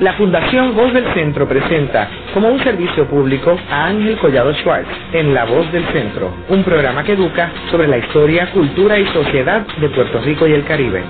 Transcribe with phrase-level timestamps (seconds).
[0.00, 5.34] La Fundación Voz del Centro presenta como un servicio público a Ángel Collado Schwartz en
[5.34, 9.88] La Voz del Centro, un programa que educa sobre la historia, cultura y sociedad de
[9.88, 11.02] Puerto Rico y el Caribe.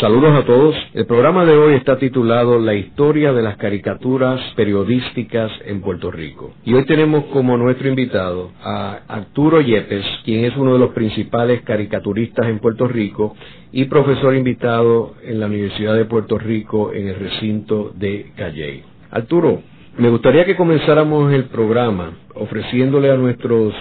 [0.00, 0.74] Saludos a todos.
[0.92, 6.52] El programa de hoy está titulado La historia de las caricaturas periodísticas en Puerto Rico.
[6.64, 11.62] Y hoy tenemos como nuestro invitado a Arturo Yepes, quien es uno de los principales
[11.62, 13.36] caricaturistas en Puerto Rico
[13.70, 18.82] y profesor invitado en la Universidad de Puerto Rico en el recinto de Calley.
[19.12, 19.62] Arturo,
[19.96, 23.72] me gustaría que comenzáramos el programa ofreciéndole a nuestros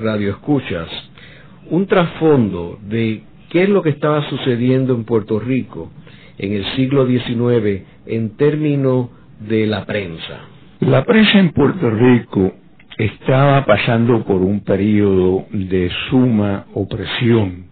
[0.00, 0.88] radioescuchas
[1.70, 3.24] un trasfondo de
[3.56, 5.90] qué es lo que estaba sucediendo en Puerto Rico
[6.36, 9.08] en el siglo XIX en términos
[9.48, 10.40] de la prensa.
[10.80, 12.52] La prensa en Puerto Rico
[12.98, 17.68] estaba pasando por un periodo de suma opresión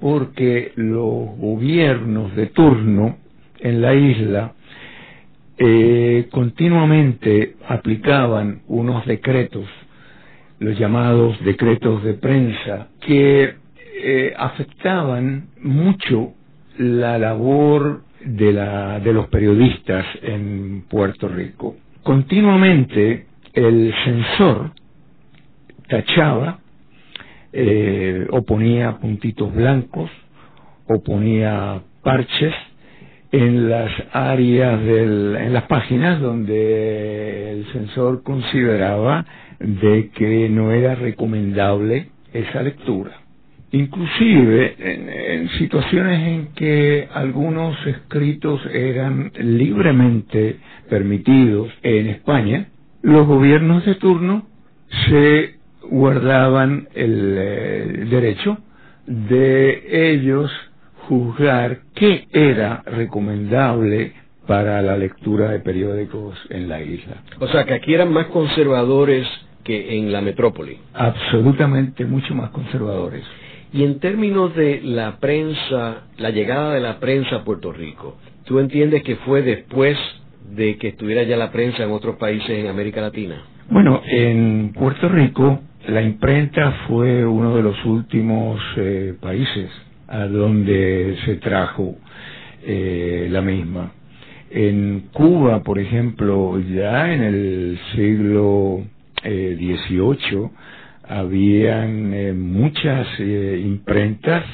[0.00, 3.16] porque los gobiernos de turno
[3.58, 4.52] en la isla
[5.58, 9.66] eh, continuamente aplicaban unos decretos,
[10.60, 13.66] los llamados decretos de prensa, que
[14.00, 16.32] eh, afectaban mucho
[16.78, 21.76] la labor de, la, de los periodistas en Puerto Rico.
[22.02, 24.72] Continuamente el censor
[25.88, 26.60] tachaba
[27.52, 30.10] eh, o ponía puntitos blancos
[30.86, 32.54] o ponía parches
[33.32, 39.26] en las áreas del, en las páginas donde el censor consideraba
[39.58, 43.27] de que no era recomendable esa lectura.
[43.70, 50.56] Inclusive en, situaciones en que algunos escritos eran libremente
[50.88, 52.68] permitidos en España,
[53.02, 54.46] los gobiernos de turno
[55.08, 58.58] se guardaban el, eh, derecho
[59.06, 60.50] de ellos
[61.08, 64.12] juzgar qué era recomendable
[64.46, 67.22] para la lectura de periódicos en la isla.
[67.38, 69.26] O sea, que aquí eran más conservadores
[69.62, 70.78] que en la metrópoli.
[70.94, 73.24] Absolutamente mucho más conservadores.
[73.72, 78.58] Y en términos de la prensa, la llegada de la prensa a Puerto Rico, ¿tú
[78.58, 79.98] entiendes que fue después
[80.50, 83.42] de que estuviera ya la prensa en otros países en América Latina?
[83.70, 89.70] Bueno, en Puerto Rico la imprenta fue uno de los últimos eh, países
[90.06, 91.96] a donde se trajo
[92.62, 93.92] eh, la misma.
[94.50, 98.82] En Cuba, por ejemplo, ya en el siglo
[99.22, 100.50] XVIII, eh,
[101.08, 104.44] habían eh, muchas eh, imprentas,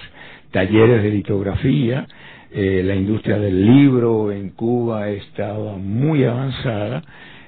[0.52, 2.06] talleres de litografía,
[2.52, 7.02] eh, la industria del libro en Cuba estaba muy avanzada,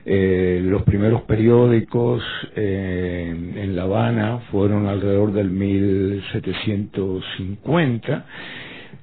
[0.08, 2.22] los primeros periódicos
[2.54, 8.24] en La Habana fueron alrededor del 1750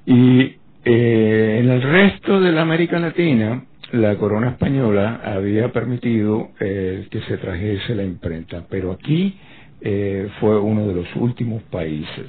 [0.06, 7.36] y en el resto de la América Latina la corona española había permitido que se
[7.36, 9.36] trajese la imprenta, pero aquí
[9.86, 12.24] eh, fue uno de los últimos países.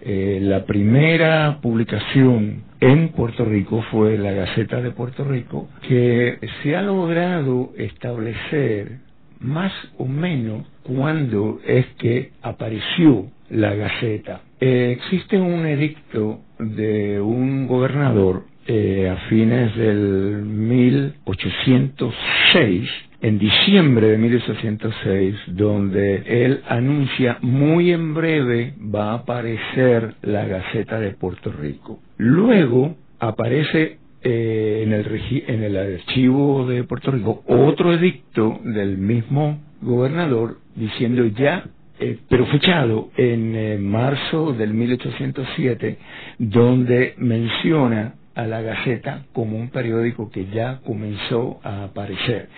[0.00, 6.76] Eh, la primera publicación en Puerto Rico fue la Gaceta de Puerto Rico, que se
[6.76, 8.98] ha logrado establecer
[9.40, 14.42] más o menos cuándo es que apareció la Gaceta.
[14.60, 22.88] Eh, existe un edicto de un gobernador a fines del 1806
[23.22, 30.98] en diciembre de 1806, donde él anuncia muy en breve va a aparecer la Gaceta
[30.98, 32.00] de Puerto Rico.
[32.16, 39.60] Luego aparece eh, en, el en el archivo de Puerto Rico otro edicto del mismo
[39.80, 41.64] gobernador diciendo ya
[42.00, 45.98] eh, pero fechado en eh, marzo del 1807,
[46.38, 52.48] donde menciona a la Gaceta como un periódico que ya comenzó a aparecer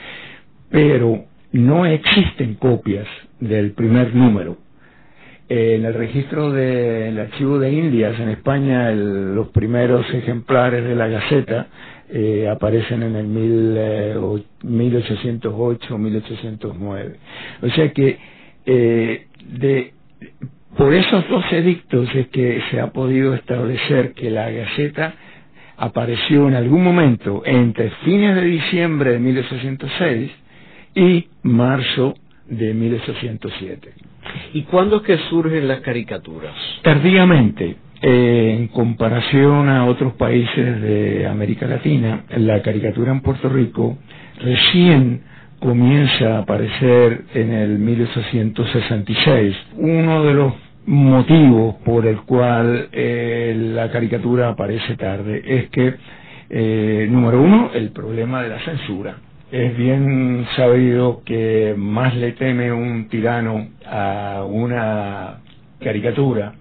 [0.75, 3.07] pero no existen copias
[3.39, 4.57] del primer número.
[5.49, 11.69] En el registro del archivo de Indias en España, los primeros ejemplares de la Gaceta
[12.09, 17.17] eh, aparecen en el mil, 1808 eh, 1809.
[17.62, 18.19] O sea que
[18.67, 19.93] eh, de,
[20.76, 25.15] por esos dos edictos es que se ha podido establecer que la Gaceta
[25.76, 30.44] apareció en algún momento entre fines de diciembre de 1806
[30.94, 32.14] y marzo
[32.49, 33.93] de 1807.
[34.55, 36.55] ¿Y cuándo es que surgen las caricaturas?
[36.82, 37.76] Tardíamente.
[38.06, 43.96] Eh, en comparación a otros países de América Latina, la caricatura en Puerto Rico
[44.41, 45.23] recién
[45.58, 49.56] comienza a aparecer en el 1866.
[49.79, 50.52] Uno de los
[50.85, 55.94] motivos por el cual eh, la caricatura aparece tarde es que
[56.50, 59.17] Eh, número uno, el problema de la censura.
[59.52, 65.41] Es bien sabido que más le teme un tirano a una
[65.81, 66.55] caricatura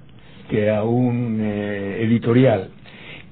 [0.50, 2.70] que a un eh, editorial.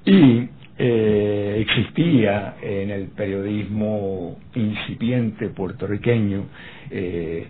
[0.05, 6.45] Y eh, existía en el periodismo incipiente puertorriqueño
[6.89, 7.47] eh,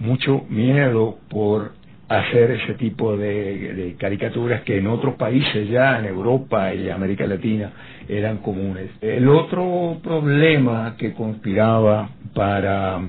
[0.00, 1.72] mucho miedo por
[2.08, 7.70] hacer ese tipo de, caricaturas que en otros países ya, en Europa y América Latina,
[8.08, 8.90] eran comunes.
[9.00, 13.00] El otro problema que conspiraba para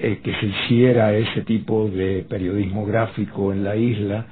[0.00, 4.26] eh, que se hiciera ese tipo de periodismo gráfico en la isla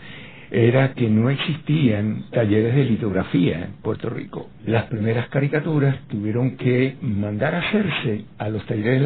[0.51, 4.49] era que no existían talleres de litografía en Puerto Rico.
[4.65, 9.03] Las primeras caricaturas tuvieron que mandar a hacerse a los talleres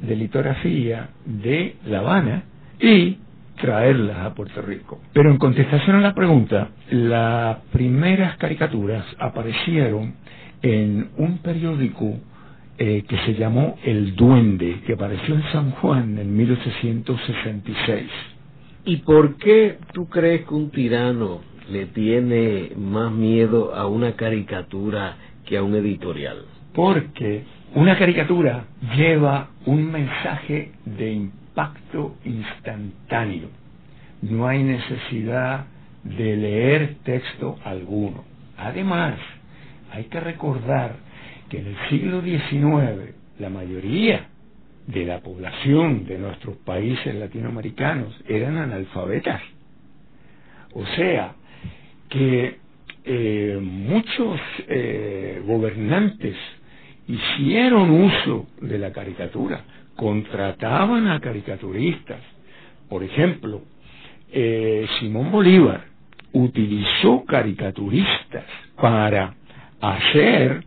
[0.00, 2.44] de litografía de La Habana
[2.80, 3.18] y
[3.56, 5.00] traerlas a Puerto Rico.
[5.12, 10.14] Pero en contestación a la pregunta, las primeras caricaturas aparecieron
[10.62, 12.18] en un periódico
[12.78, 18.06] eh, que se llamó El Duende, que apareció en San Juan en 1866.
[18.84, 25.16] ¿Y por qué tú crees que un tirano le tiene más miedo a una caricatura
[25.44, 26.44] que a un editorial?
[26.74, 27.44] Porque
[27.74, 28.66] una caricatura
[28.96, 31.45] lleva un mensaje de impacto
[32.24, 33.48] instantáneo.
[34.22, 35.66] No hay necesidad
[36.04, 38.24] de leer texto alguno.
[38.56, 39.18] Además,
[39.92, 40.96] hay que recordar
[41.48, 44.28] que en el siglo XIX la mayoría
[44.86, 49.42] de la población de nuestros países latinoamericanos eran analfabetas.
[50.74, 51.34] O sea,
[52.08, 52.58] que
[53.04, 56.36] eh, muchos eh, gobernantes
[57.08, 59.64] hicieron uso de la caricatura,
[59.96, 62.20] contrataban a caricaturistas.
[62.88, 63.62] Por ejemplo,
[64.30, 65.84] eh, Simón Bolívar
[66.32, 68.44] utilizó caricaturistas
[68.80, 69.34] para
[69.80, 70.64] hacer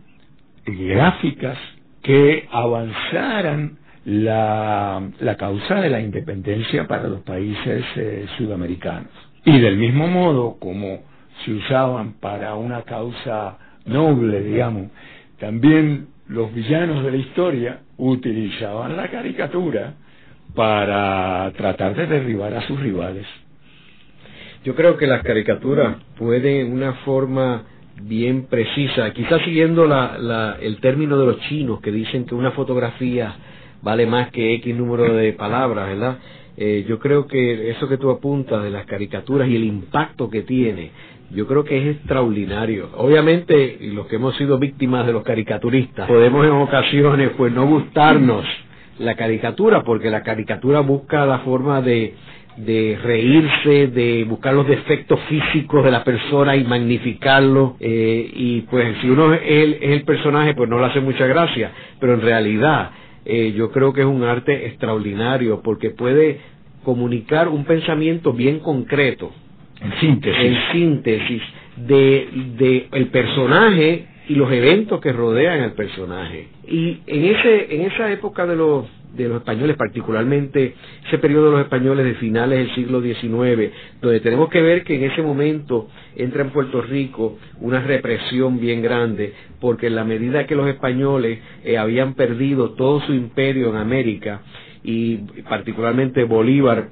[0.66, 1.58] gráficas
[2.02, 9.10] que avanzaran la, causa de la independencia para los países eh, sudamericanos.
[9.44, 11.02] Y del mismo modo como
[11.44, 14.88] se usaban para una causa noble, digamos,
[15.38, 19.94] también los villanos de la historia utilizaban la caricatura
[20.54, 23.26] para tratar de derribar a sus rivales.
[24.64, 27.64] Yo creo que las caricaturas pueden, una forma
[28.02, 32.52] bien precisa, quizás siguiendo la, la, el término de los chinos que dicen que una
[32.52, 33.34] fotografía
[33.82, 36.18] vale más que X número de palabras, ¿verdad?
[36.56, 40.42] Eh, yo creo que eso que tú apuntas de las caricaturas y el impacto que
[40.42, 40.90] tiene,
[41.30, 42.90] yo creo que es extraordinario.
[42.96, 48.44] Obviamente, los que hemos sido víctimas de los caricaturistas, podemos en ocasiones pues no gustarnos
[48.98, 52.14] la caricatura, porque la caricatura busca la forma de,
[52.56, 57.76] de reírse, de buscar los defectos físicos de la persona y magnificarlo.
[57.80, 61.26] Eh, y pues si uno es el, es el personaje, pues no le hace mucha
[61.26, 62.90] gracia, pero en realidad
[63.24, 66.40] eh, yo creo que es un arte extraordinario porque puede
[66.84, 69.32] comunicar un pensamiento bien concreto,
[69.82, 71.42] en síntesis, en síntesis
[71.76, 72.28] de,
[72.58, 76.48] de el personaje y los eventos que rodean al personaje.
[76.68, 78.86] Y en ese en esa época de los
[79.16, 80.74] de los españoles, particularmente
[81.06, 84.96] ese periodo de los españoles de finales del siglo XIX, donde tenemos que ver que
[84.96, 90.46] en ese momento entra en Puerto Rico una represión bien grande, porque en la medida
[90.46, 94.42] que los españoles eh, habían perdido todo su imperio en América,
[94.82, 95.16] y
[95.48, 96.88] particularmente Bolívar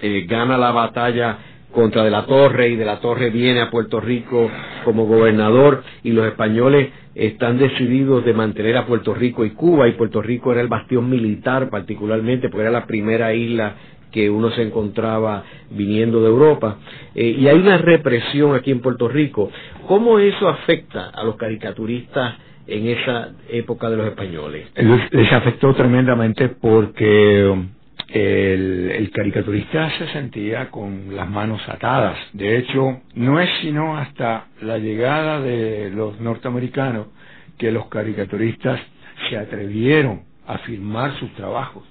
[0.00, 1.38] eh, gana la batalla
[1.72, 4.50] contra de la Torre y de la Torre viene a Puerto Rico
[4.84, 9.92] como gobernador y los españoles están decididos de mantener a Puerto Rico y Cuba y
[9.92, 13.74] Puerto Rico era el bastión militar particularmente porque era la primera isla
[14.12, 16.78] que uno se encontraba viniendo de Europa
[17.14, 19.50] eh, y hay una represión aquí en Puerto Rico
[19.86, 24.68] ¿cómo eso afecta a los caricaturistas en esa época de los españoles?
[25.10, 27.50] Les afectó tremendamente porque
[28.08, 32.18] el, caricaturista se sentía con las manos atadas.
[32.32, 37.08] De hecho, no es sino hasta la llegada de los norteamericanos
[37.58, 38.80] que los caricaturistas
[39.28, 41.84] se atrevieron a firmar sus trabajos.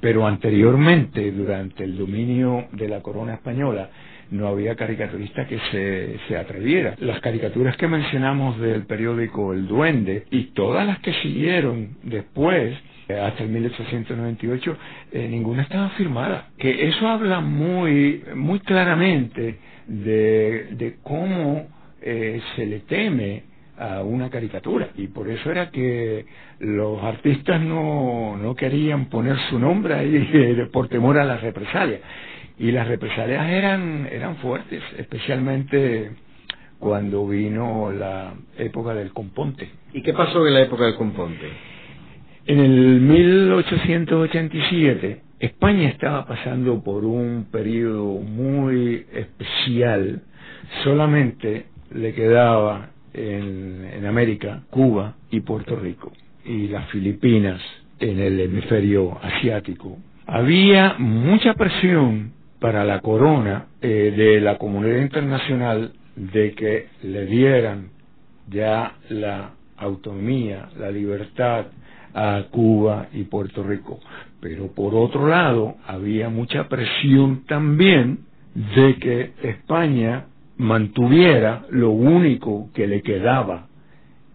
[0.00, 3.90] Pero anteriormente, durante el dominio de la corona española,
[4.30, 6.94] no había caricaturista que se, se atreviera.
[7.00, 12.78] Las caricaturas que mencionamos del periódico El Duende y todas las que siguieron después
[13.18, 14.76] hasta el 1898
[15.12, 16.50] eh, ninguna estaba firmada.
[16.58, 21.68] Que eso habla muy, muy claramente de, cómo
[22.02, 23.44] eh, se le teme
[23.78, 26.26] a una caricatura y por eso era que
[26.58, 32.00] los artistas no, no querían poner su nombre ahí por temor a las represalias
[32.58, 36.10] y las represalias eran eran fuertes especialmente
[36.78, 39.70] cuando vino la época del componte.
[39.92, 41.46] ¿Y qué pasó en la época del componte?
[42.50, 50.22] En el 1887, España estaba pasando por un periodo muy especial.
[50.82, 56.10] Solamente le quedaba en, en América Cuba y Puerto Rico
[56.44, 57.60] y las Filipinas
[58.00, 59.98] en el hemisferio asiático.
[60.26, 67.90] Había mucha presión para la corona eh, de la comunidad internacional de que le dieran
[68.48, 71.66] ya la autonomía, la libertad
[72.14, 74.00] a Cuba y Puerto Rico.
[74.40, 78.20] Pero por otro lado, había mucha presión también
[78.54, 80.26] de que España
[80.56, 83.68] mantuviera lo único que le quedaba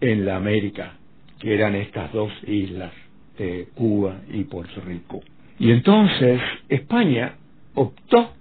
[0.00, 0.94] en la América,
[1.38, 2.92] que eran estas dos islas
[3.38, 5.20] de Cuba y Puerto Rico.
[5.58, 7.34] Y entonces España
[7.74, 8.32] optó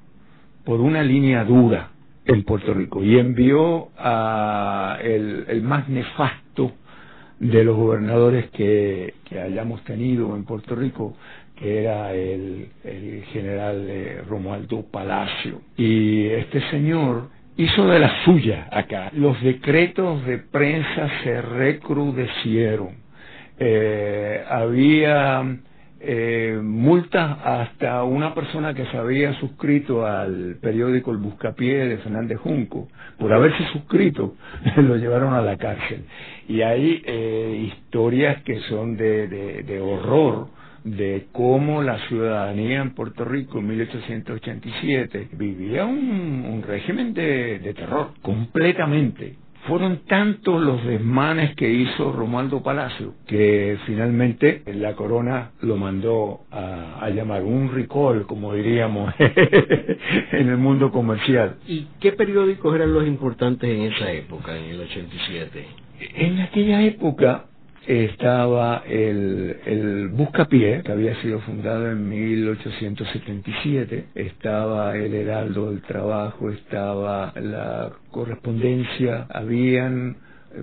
[0.64, 1.92] por una línea dura
[2.26, 6.72] en Puerto Rico y envió a el, el más nefasto
[7.40, 11.16] de los gobernadores que, que, hayamos tenido en Puerto Rico,
[11.56, 15.62] que era el, el general eh, Romualdo Palacio.
[15.78, 19.12] Y este señor hizo de la suya acá.
[19.14, 23.06] Los decretos de prensa se recrudecieron.
[23.58, 25.44] Eh, había
[26.06, 32.38] eh, multas hasta una persona que se había suscrito al periódico El Buscapié de Fernández
[32.40, 34.36] Junco, por haberse suscrito,
[34.78, 36.06] lo llevaron a la cárcel.
[36.48, 40.48] Y hay eh, historias que son de, de, de horror
[40.84, 47.74] de cómo la ciudadanía en Puerto Rico en 1887 vivía un, un régimen de, de
[47.74, 49.36] terror completamente
[49.68, 57.00] fueron tantos los desmanes que hizo Romualdo Palacio que finalmente la corona lo mandó a,
[57.02, 61.58] a llamar un recall, como diríamos en el mundo comercial.
[61.68, 65.66] ¿Y qué periódicos eran los importantes en esa época, en el 87?
[66.16, 67.46] En aquella época
[67.88, 76.50] estaba el, el Buscapié, que había sido fundado en 1877, estaba el Heraldo del Trabajo,
[76.50, 80.18] estaba la correspondencia, habían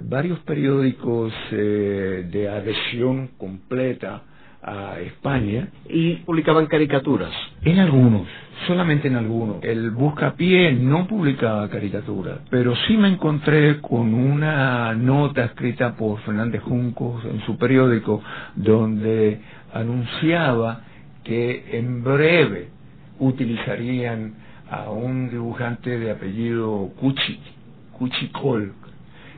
[0.09, 4.23] varios periódicos eh, de adhesión completa
[4.63, 5.69] a España.
[5.89, 7.33] ¿Y publicaban caricaturas?
[7.63, 8.27] En algunos,
[8.67, 9.63] solamente en algunos.
[9.63, 16.63] El Buscapié no publicaba caricaturas, pero sí me encontré con una nota escrita por Fernández
[16.63, 18.23] Juncos en su periódico
[18.55, 19.41] donde
[19.73, 20.83] anunciaba
[21.25, 22.69] que en breve
[23.19, 24.35] utilizarían
[24.71, 27.39] a un dibujante de apellido Cuchi,
[27.99, 28.73] Cuchi Col,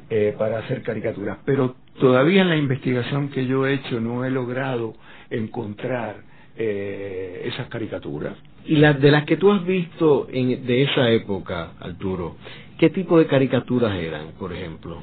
[0.08, 1.38] eh, para hacer caricaturas.
[1.44, 4.94] Pero todavía en la investigación que yo he hecho no he logrado
[5.30, 6.16] encontrar
[6.56, 8.34] eh, esas caricaturas.
[8.66, 12.36] Y las de las que tú has visto en, de esa época, Arturo,
[12.78, 15.02] ¿qué tipo de caricaturas eran, por ejemplo?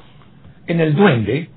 [0.66, 1.48] En El Duende,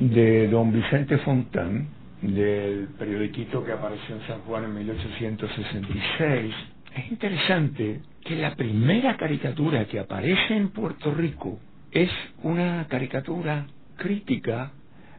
[0.00, 1.88] de don Vicente Fontán,
[2.20, 6.54] del periodiquito que apareció en San Juan en 1866,
[6.96, 11.58] es interesante que la primera caricatura que aparece en Puerto Rico
[11.90, 12.10] es
[12.42, 13.66] una caricatura
[13.96, 14.72] crítica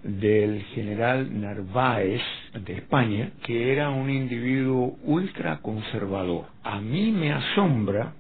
[0.06, 2.22] del general Narváez
[2.54, 6.46] de España, que era un individuo ultraconservador.
[6.64, 8.14] A mí me asombra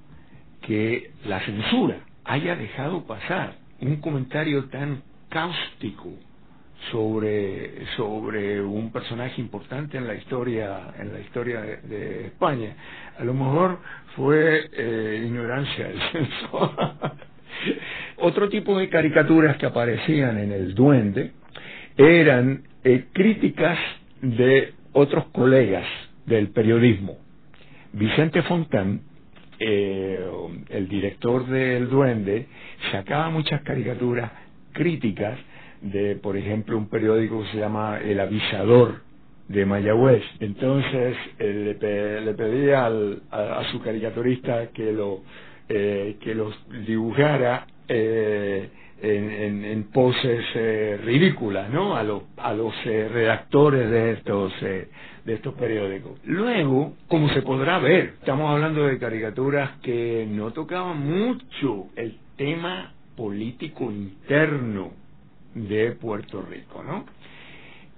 [0.61, 6.09] que la censura haya dejado pasar un comentario tan cáustico
[6.91, 12.75] sobre sobre un personaje importante en la historia en la historia de, España
[13.17, 13.79] a lo mejor
[14.15, 16.71] fue eh, ignorancia del censor
[18.17, 21.31] otro tipo de caricaturas que aparecían en el duende
[21.97, 23.77] eran eh, críticas
[24.21, 25.85] de otros colegas
[26.25, 27.17] del periodismo.
[27.93, 29.01] Vicente Fontán,
[29.59, 30.19] eh,
[30.69, 32.47] el director del Duende,
[32.91, 34.31] sacaba muchas caricaturas
[34.73, 35.39] críticas
[35.81, 39.01] de, por ejemplo, un periódico que se llama El Avisador
[39.47, 40.23] de Mayagüez.
[40.39, 45.21] Entonces eh, le, le, pedía al, a, a, su caricaturista que lo
[45.69, 46.53] eh, que los
[46.85, 48.69] dibujara eh,
[49.01, 51.95] en, en, poses eh, ridículas, ¿no?
[51.95, 54.87] A, lo, a los eh, redactores de estos eh,
[55.25, 56.19] de estos periódicos.
[56.23, 62.93] Luego, como se podrá ver, estamos hablando de caricaturas que no tocaban mucho el tema
[63.17, 64.91] político interno
[65.55, 67.05] de Puerto Rico, ¿no?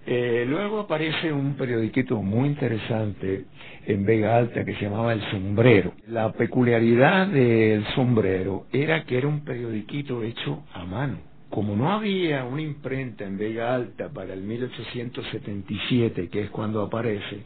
[0.09, 3.43] Eh, luego aparece un periodiquito muy interesante
[3.85, 5.91] en Vega Alta que se llamaba El Sombrero.
[6.07, 11.17] La peculiaridad del sombrero era que era un periodiquito hecho a mano.
[11.49, 17.43] Como no había una imprenta en Vega Alta para el 1877, que es cuando aparece,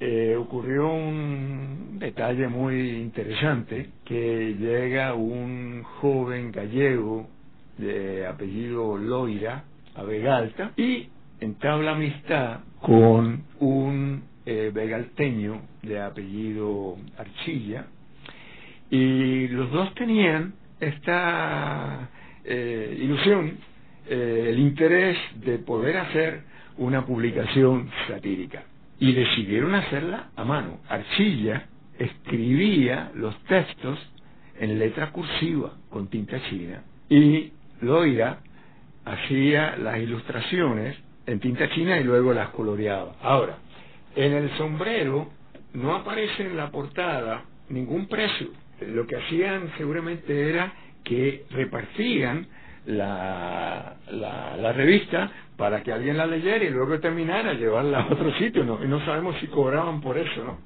[0.00, 7.28] eh, ocurrió un detalle muy interesante, que llega un joven gallego
[7.76, 9.64] de apellido Loira
[9.94, 11.08] a Vegalta y
[11.44, 17.86] entabla amistad con un eh, vegalteño de apellido Archilla
[18.90, 22.08] y los dos tenían esta
[22.44, 23.58] eh, ilusión,
[24.08, 26.42] eh, el interés de poder hacer
[26.78, 28.64] una publicación satírica
[28.98, 30.80] y decidieron hacerla a mano.
[30.88, 31.66] Archilla
[31.98, 33.98] escribía los textos
[34.58, 38.40] en letra cursiva con tinta china y Loira
[39.04, 40.96] hacía las ilustraciones
[41.26, 43.14] en tinta china y luego las coloreaba.
[43.22, 43.58] Ahora,
[44.16, 45.28] en el sombrero
[45.72, 48.48] no aparece en la portada ningún precio.
[48.80, 52.46] Lo que hacían seguramente era que repartían
[52.86, 58.64] la, la, revista para que alguien la leyera y luego terminara llevarla a otro sitio.
[58.64, 58.82] ¿no?
[58.82, 60.58] Y no sabemos si cobraban por eso, ¿no?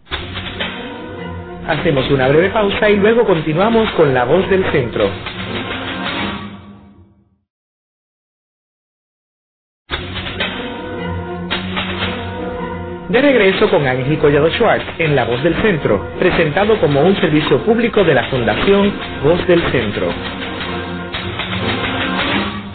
[1.69, 5.11] Hacemos una breve pausa y luego continuamos con La Voz del Centro.
[13.19, 17.59] De regreso con Ángel Collado Schwartz en La Voz del Centro, presentado como un servicio
[17.65, 18.93] público de la Fundación
[19.25, 20.07] Voz del Centro.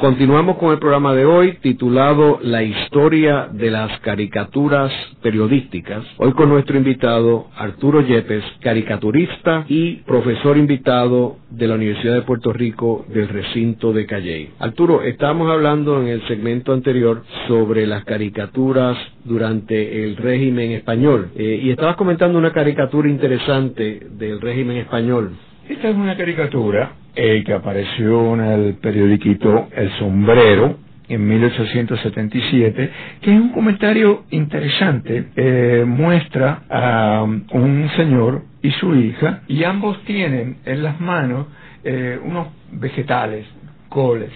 [0.04, 4.92] Continuamos con el programa de hoy titulado La historia de las caricaturas
[5.22, 6.04] periodísticas.
[6.18, 12.52] Hoy con nuestro invitado Arturo Yepes, caricaturista y profesor invitado de la Universidad de Puerto
[12.52, 14.52] Rico del recinto de Calley.
[14.60, 21.62] Arturo, estábamos hablando en el segmento anterior sobre las caricaturas durante el régimen español eh,
[21.64, 25.32] y estabas comentando una caricatura interesante del régimen español.
[25.70, 30.78] Esta es una caricatura eh, que apareció en el periodiquito El Sombrero
[31.08, 32.90] en 1877,
[33.22, 35.30] que es un comentario interesante.
[35.36, 41.48] Eh, muestra a un señor y su hija, y ambos tienen en las manos
[41.86, 43.46] eh, unos vegetales,
[43.88, 44.32] coles,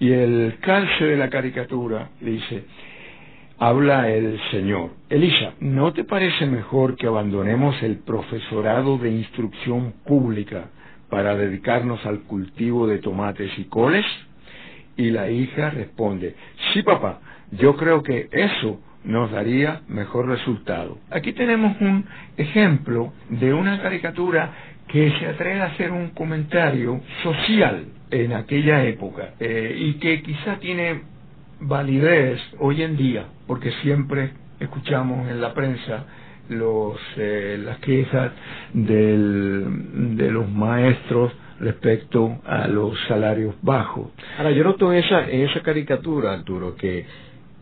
[0.00, 2.64] y el calce de la caricatura dice,
[3.58, 4.90] habla el Señor.
[5.08, 10.70] Elisa, ¿no te parece mejor que abandonemos el profesorado de instrucción pública
[11.10, 14.04] para dedicarnos al cultivo de tomates y coles?
[14.96, 16.34] Y la hija responde,
[16.72, 17.20] sí papá,
[17.52, 20.98] yo creo que eso nos daría mejor resultado.
[21.10, 22.04] Aquí tenemos un
[22.36, 24.52] ejemplo de una caricatura
[24.88, 30.58] que se atreve a hacer un comentario social en aquella época eh, y que quizá
[30.58, 31.02] tiene
[31.60, 36.06] validez hoy en día, porque siempre escuchamos en la prensa
[36.48, 38.32] los, eh, las quejas
[38.72, 44.08] del, de los maestros respecto a los salarios bajos.
[44.38, 47.04] Ahora, yo noto en esa, en esa caricatura, Arturo, que,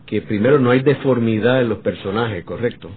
[0.05, 2.89] que primero no hay deformidad en los personajes, ¿correcto?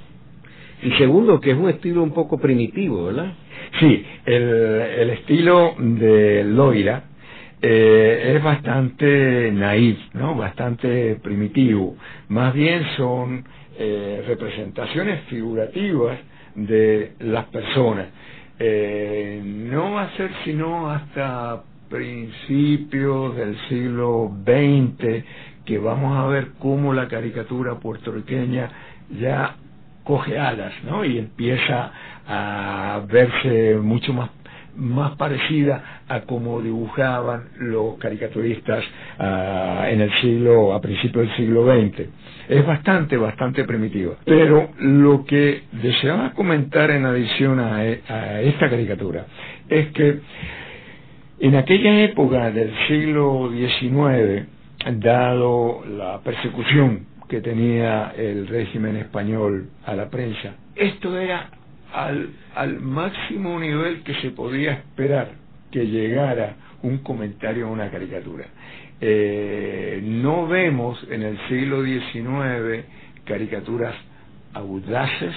[0.83, 3.35] Y segundo, que es un estilo un poco primitivo, ¿verdad?
[3.81, 7.05] Sí, el, el estilo de Loira
[7.63, 10.35] eh, es bastante naif, ¿no?
[10.35, 11.97] Bastante primitivo.
[12.29, 13.45] Más bien son
[13.79, 16.19] eh, representaciones figurativas
[16.55, 18.07] de las personas.
[18.59, 25.25] Eh, no va a ser sino hasta principios del siglo XX
[25.65, 28.71] que vamos a ver cómo la caricatura puertorriqueña
[29.19, 29.57] ya
[30.05, 31.05] coge alas, ¿no?
[31.05, 31.93] Y empieza
[32.27, 34.31] a verse mucho más
[34.81, 38.83] más parecida a como dibujaban los caricaturistas
[39.19, 42.09] ah, en el siglo, a principios del siglo XX.
[42.49, 44.15] Es bastante, bastante primitiva.
[44.25, 49.27] Pero lo que deseaba comentar en adición a, e, a esta caricatura
[49.69, 50.21] es que
[51.41, 54.47] en aquella época del siglo XIX,
[54.99, 61.51] dado la persecución que tenía el régimen español a la prensa, esto era
[61.93, 65.33] al, al máximo nivel que se podía esperar
[65.71, 68.47] que llegara un comentario a una caricatura.
[69.01, 72.85] Eh, no vemos en el siglo XIX
[73.25, 73.95] caricaturas
[74.53, 75.35] audaces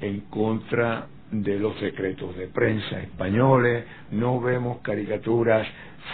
[0.00, 5.66] en contra de los secretos de prensa españoles, no vemos caricaturas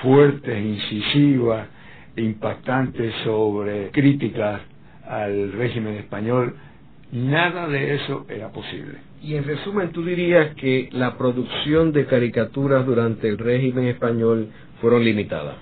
[0.03, 1.68] fuertes, incisivas,
[2.16, 4.62] impactantes sobre críticas
[5.07, 6.57] al régimen español,
[7.12, 9.10] nada de eso era posible.
[9.22, 14.48] Y en resumen, tú dirías que la producción de caricaturas durante el régimen español
[14.80, 15.56] fueron limitadas.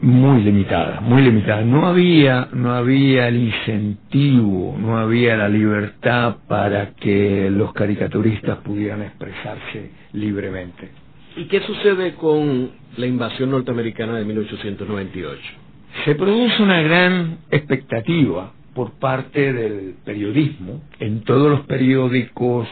[0.00, 1.64] Muy limitadas, muy limitadas.
[1.64, 9.02] No había, no había el incentivo, no había la libertad para que los caricaturistas pudieran
[9.02, 10.90] expresarse libremente.
[11.36, 15.40] ¿Y qué sucede con la invasión norteamericana de 1898?
[16.04, 20.82] Se produce una gran expectativa por parte del periodismo.
[20.98, 22.68] En todos los periódicos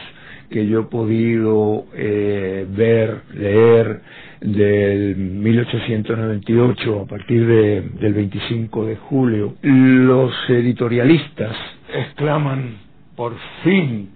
[0.49, 4.01] que yo he podido eh, ver, leer
[4.41, 11.55] del 1898 a partir de, del 25 de julio, los editorialistas
[11.91, 12.77] exclaman,
[13.15, 14.09] por fin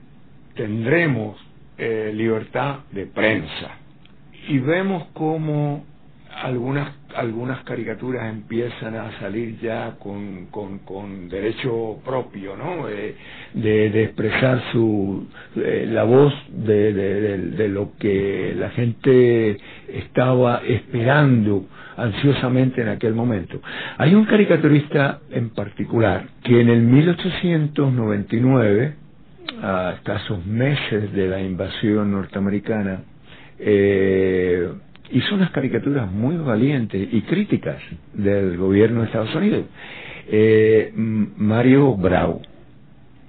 [0.56, 1.38] tendremos
[1.78, 3.78] eh, libertad de prensa.
[4.50, 5.86] Y vemos cómo
[6.35, 12.85] algunas algunas caricaturas empiezan a salir ya con, con, derecho propio, ¿no?
[12.87, 13.15] de,
[14.03, 21.65] expresar su eh, la voz de, de, lo que la gente estaba esperando
[21.97, 23.59] ansiosamente en aquel momento.
[23.97, 28.93] Hay un caricaturista en particular que en el 1899,
[29.63, 32.99] a escasos meses de la invasión norteamericana,
[33.59, 34.69] eh,
[35.12, 37.78] hizo unas caricaturas muy valientes y críticas
[38.13, 39.65] del gobierno de Estados Unidos.
[40.30, 42.41] Eh, Mario Brau,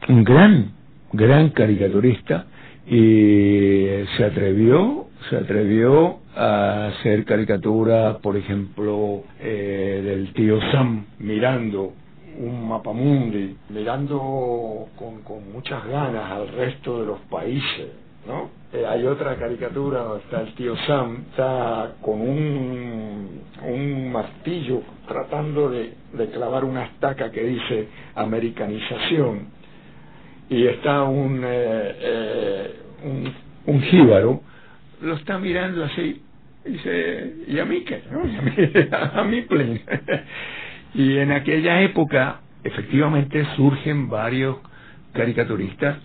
[0.09, 0.73] un gran,
[1.13, 2.47] gran caricaturista,
[2.87, 3.87] y
[4.17, 11.93] se atrevió, se atrevió a hacer caricatura, por ejemplo, eh, del tío Sam mirando
[12.39, 18.51] un mapamundi, mirando con, con muchas ganas al resto de los países ¿no?
[18.73, 25.71] Eh, hay otra caricatura donde está el tío Sam, está con un, un martillo tratando
[25.71, 25.95] de,
[26.33, 29.47] clavar una estaca que dice americanización
[30.51, 34.43] y está un, eh, eh, un, un jíbaro,
[35.01, 36.23] lo está mirando así
[36.65, 38.03] y dice, ¿y a mí qué?
[38.11, 38.27] ¿no?
[38.29, 38.53] ¿Y a mí,
[39.13, 39.81] a mí
[40.95, 44.57] y en aquella época efectivamente surgen varios
[45.13, 45.99] caricaturistas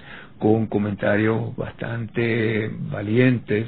[0.43, 3.65] con comentarios bastante valientes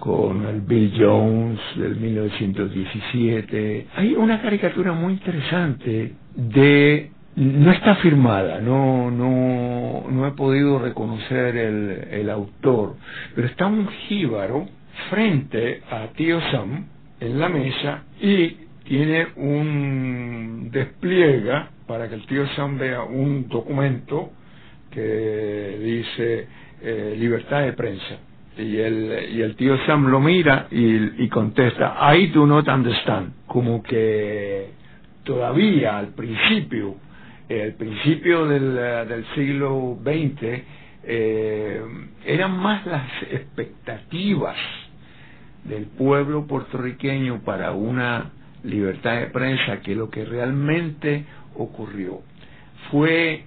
[0.00, 3.86] con el Bill Jones del 1917.
[3.94, 11.56] Hay una caricatura muy interesante de no está firmada, no, no, no he podido reconocer
[11.56, 12.96] el, el autor,
[13.36, 14.66] pero está un jíbaro
[15.10, 16.86] frente a Tío Sam
[17.20, 18.48] en la mesa y
[18.82, 24.32] tiene un despliega para que el tío Sam vea un documento
[24.96, 26.46] que dice
[26.80, 28.18] eh, libertad de prensa.
[28.56, 33.32] Y el, y el tío Sam lo mira y, y contesta, I do not understand.
[33.46, 34.70] Como que
[35.24, 36.94] todavía al principio,
[37.50, 40.62] el principio del, del siglo XX,
[41.08, 41.82] eh,
[42.24, 44.56] eran más las expectativas
[45.64, 48.30] del pueblo puertorriqueño para una
[48.64, 52.22] libertad de prensa que lo que realmente ocurrió.
[52.90, 53.44] Fue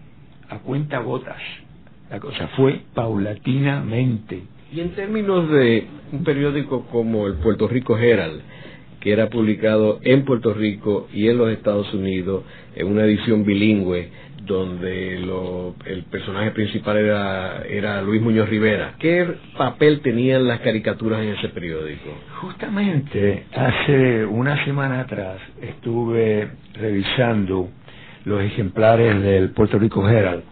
[0.49, 1.41] a cuenta gotas.
[2.09, 4.43] La cosa fue paulatinamente.
[4.71, 8.41] Y en términos de un periódico como el Puerto Rico Herald,
[8.99, 12.43] que era publicado en Puerto Rico y en los Estados Unidos,
[12.75, 14.09] en una edición bilingüe,
[14.45, 18.95] donde lo, el personaje principal era, era Luis Muñoz Rivera.
[18.99, 19.25] ¿Qué
[19.57, 22.09] papel tenían las caricaturas en ese periódico?
[22.41, 27.69] Justamente hace una semana atrás estuve revisando
[28.25, 30.43] los ejemplares del Puerto Rico Herald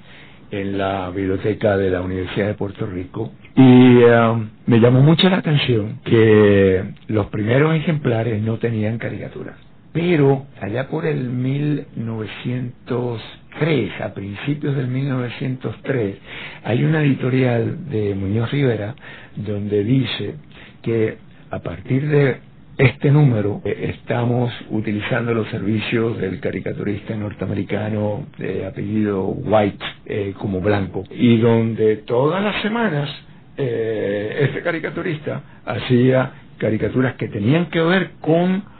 [0.51, 5.37] en la biblioteca de la Universidad de Puerto Rico y um, me llamó mucho la
[5.37, 9.55] atención que los primeros ejemplares no tenían caricaturas.
[9.91, 16.17] Pero allá por el 1903, a principios del 1903,
[16.63, 18.93] hay una editorial de Muñoz Rivera
[19.35, 20.35] donde dice
[20.83, 21.17] que
[21.49, 22.46] a partir de
[22.77, 30.61] este número eh, estamos utilizando los servicios del caricaturista norteamericano de apellido White eh, como
[30.61, 33.09] blanco y donde todas las semanas
[33.57, 38.77] eh, este caricaturista hacía caricaturas que tenían que ver con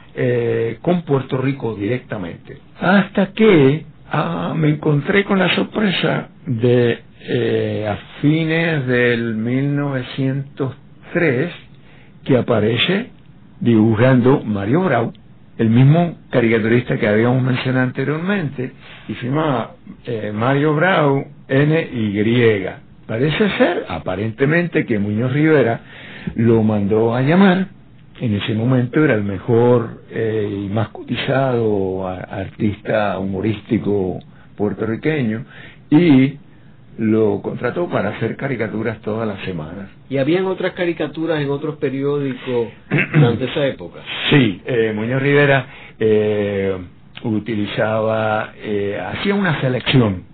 [0.82, 2.58] con Puerto Rico directamente.
[2.80, 6.98] Hasta que ah, me encontré con la sorpresa de
[7.88, 11.52] a fines del 1903
[12.24, 13.10] que aparece
[13.60, 15.12] dibujando Mario Brau,
[15.56, 18.72] el mismo caricaturista que habíamos mencionado anteriormente,
[19.08, 19.70] y llama
[20.04, 22.66] eh, Mario Brau NY.
[23.06, 25.80] Parece ser, aparentemente, que Muñoz Rivera
[26.36, 27.68] lo mandó a llamar,
[28.20, 34.18] en ese momento era el mejor eh, y más cotizado artista humorístico
[34.56, 35.44] puertorriqueño,
[35.90, 36.36] y
[36.98, 39.88] lo contrató para hacer caricaturas todas las semanas.
[40.10, 42.68] ¿Y habían otras caricaturas en otros periódicos
[43.12, 44.00] durante esa época?
[44.30, 45.66] Sí, eh, Muñoz Rivera
[45.98, 46.76] eh,
[47.22, 50.24] utilizaba, eh, hacía una selección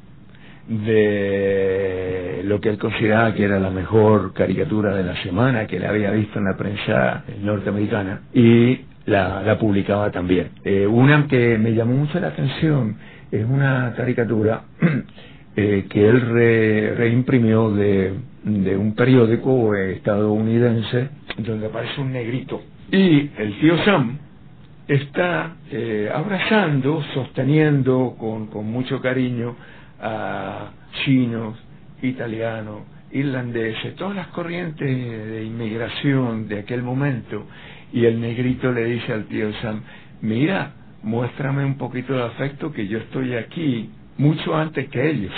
[0.68, 5.84] de lo que él consideraba que era la mejor caricatura de la semana que él
[5.84, 10.50] había visto en la prensa norteamericana y la, publicaba también.
[10.64, 12.96] Eh, una que me llamó mucho la atención
[13.30, 14.62] es una caricatura
[15.56, 18.12] eh, que él reimprimió de,
[18.44, 22.60] un periódico estadounidense donde aparece un negrito.
[22.90, 24.18] Y el tío Sam
[24.86, 29.56] está eh, abrazando, sosteniendo con, con mucho cariño
[30.00, 30.70] a
[31.04, 31.56] chinos,
[32.02, 37.46] italianos, irlandeses, todas las corrientes de inmigración de aquel momento,
[37.92, 39.82] y el negrito le dice al tío Sam,
[40.20, 45.32] mira, muéstrame un poquito de afecto que yo estoy aquí mucho antes que ellos.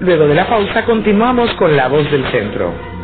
[0.00, 2.95] Luego de la pausa continuamos con la voz del centro.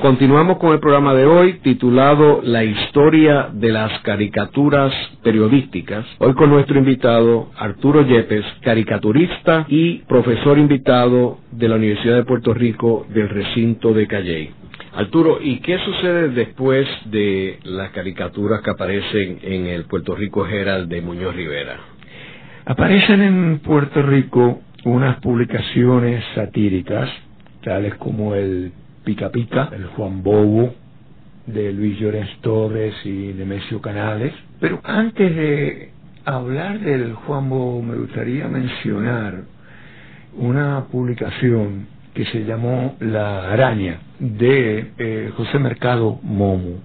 [0.00, 6.06] Continuamos con el programa de hoy titulado La historia de las caricaturas periodísticas.
[6.20, 12.54] Hoy con nuestro invitado Arturo Yepes, caricaturista y profesor invitado de la Universidad de Puerto
[12.54, 14.50] Rico del recinto de Calley.
[14.94, 20.88] Arturo, ¿y qué sucede después de las caricaturas que aparecen en el Puerto Rico Herald
[20.88, 21.76] de Muñoz Rivera?
[22.64, 27.10] Aparecen en Puerto Rico unas publicaciones satíricas,
[27.62, 28.72] tales como el
[29.04, 30.74] Pica Pica, el Juan Bobo,
[31.46, 34.32] de Luis Llorens Torres y Nemesio Canales.
[34.60, 35.90] Pero antes de
[36.24, 39.42] hablar del Juan Bobo, me gustaría mencionar
[40.36, 46.80] una publicación que se llamó La Araña, de eh, José Mercado Momo.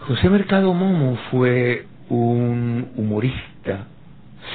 [0.00, 3.86] José Mercado Momo fue un humorista,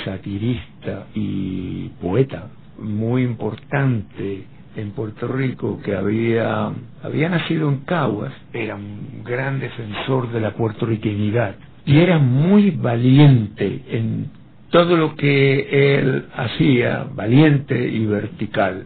[0.06, 2.47] satirista y poeta
[2.82, 6.71] muy importante en Puerto Rico que había,
[7.03, 11.55] había nacido en Caguas, era un gran defensor de la puertorriqueñidad
[11.86, 14.29] y era muy valiente en
[14.69, 18.86] todo lo que él hacía, valiente y vertical,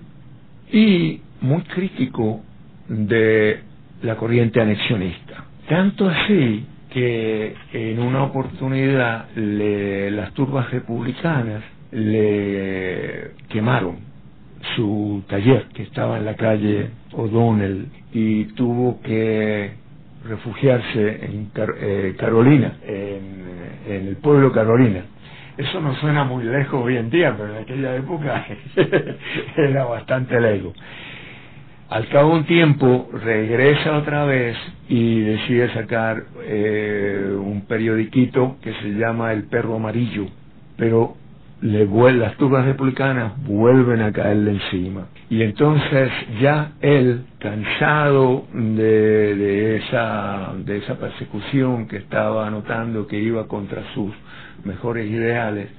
[0.71, 2.41] y muy crítico
[2.87, 3.59] de
[4.01, 5.45] la corriente anexionista.
[5.69, 14.14] Tanto así que en una oportunidad las turbas republicanas le quemaron
[14.75, 19.71] su taller que estaba en la calle O'Donnell y tuvo que
[20.27, 23.45] refugiarse en eh, Carolina, en,
[23.87, 25.03] el pueblo Carolina.
[25.57, 28.45] Eso no suena muy lejos hoy en día, pero en aquella época
[29.55, 30.73] era bastante lejos.
[31.89, 34.57] Al cabo de un tiempo regresa otra vez
[34.89, 40.25] y decide sacar eh, un periodiquito que se llama El Perro Amarillo,
[40.77, 41.15] pero
[41.61, 45.07] le las turbas republicanas vuelven a caerle encima.
[45.29, 53.19] Y entonces ya él, cansado de, de, esa, de esa persecución que estaba notando que
[53.19, 54.11] iba contra sus
[54.63, 55.69] mejores ideales,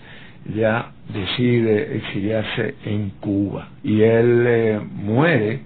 [0.54, 3.68] ya decide exiliarse en Cuba.
[3.82, 5.60] Y él eh, muere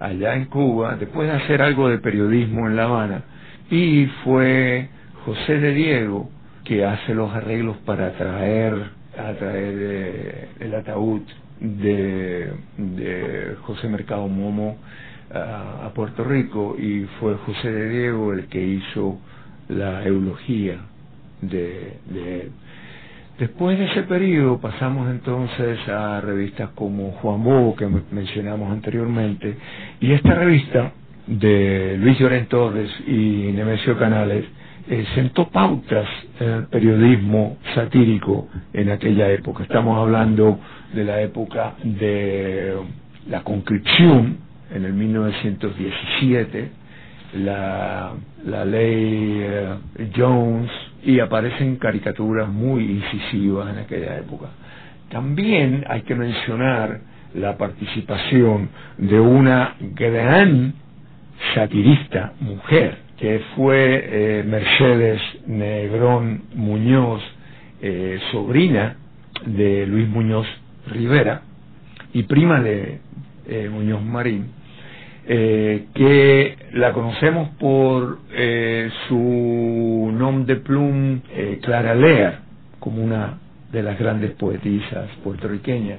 [0.00, 3.22] allá en Cuba, después de hacer algo de periodismo en La Habana,
[3.70, 4.88] y fue
[5.24, 6.28] José de Diego
[6.64, 8.74] que hace los arreglos para traer
[9.18, 11.22] a través de, el ataúd
[11.60, 14.78] de, de José Mercado Momo
[15.32, 19.18] a, Puerto Rico y fue José de Diego el que hizo
[19.68, 20.78] la eulogía
[21.40, 22.50] de, de él.
[23.38, 29.56] Después de ese periodo pasamos entonces a revistas como Juan Bobo, que mencionamos anteriormente,
[30.00, 30.92] y esta revista
[31.26, 34.44] de Luis Llorén Torres y Nemesio Canales
[34.86, 36.06] eh, sentó pautas
[36.38, 39.62] en el periodismo satírico en aquella época.
[39.62, 40.58] Estamos hablando
[40.92, 42.74] de la época de
[43.28, 44.38] la conscripción
[44.70, 46.70] en el 1917,
[47.38, 48.12] la,
[48.44, 49.74] la ley eh,
[50.14, 50.70] Jones
[51.02, 54.48] y aparecen caricaturas muy incisivas en aquella época.
[55.08, 57.00] También hay que mencionar
[57.34, 58.68] la participación
[58.98, 60.74] de una gran
[61.54, 64.04] satirista mujer que fue
[64.40, 67.22] eh, Mercedes Negrón Muñoz,
[67.80, 68.96] eh, sobrina
[69.46, 70.46] de Luis Muñoz
[70.86, 71.42] Rivera
[72.12, 72.98] y prima de
[73.48, 74.46] eh, Muñoz Marín,
[75.26, 78.18] que la conocemos por
[79.08, 81.20] su nombre de plum
[81.62, 82.40] Clara Lea,
[82.78, 83.38] como una
[83.72, 85.98] de las grandes poetisas puertorriqueñas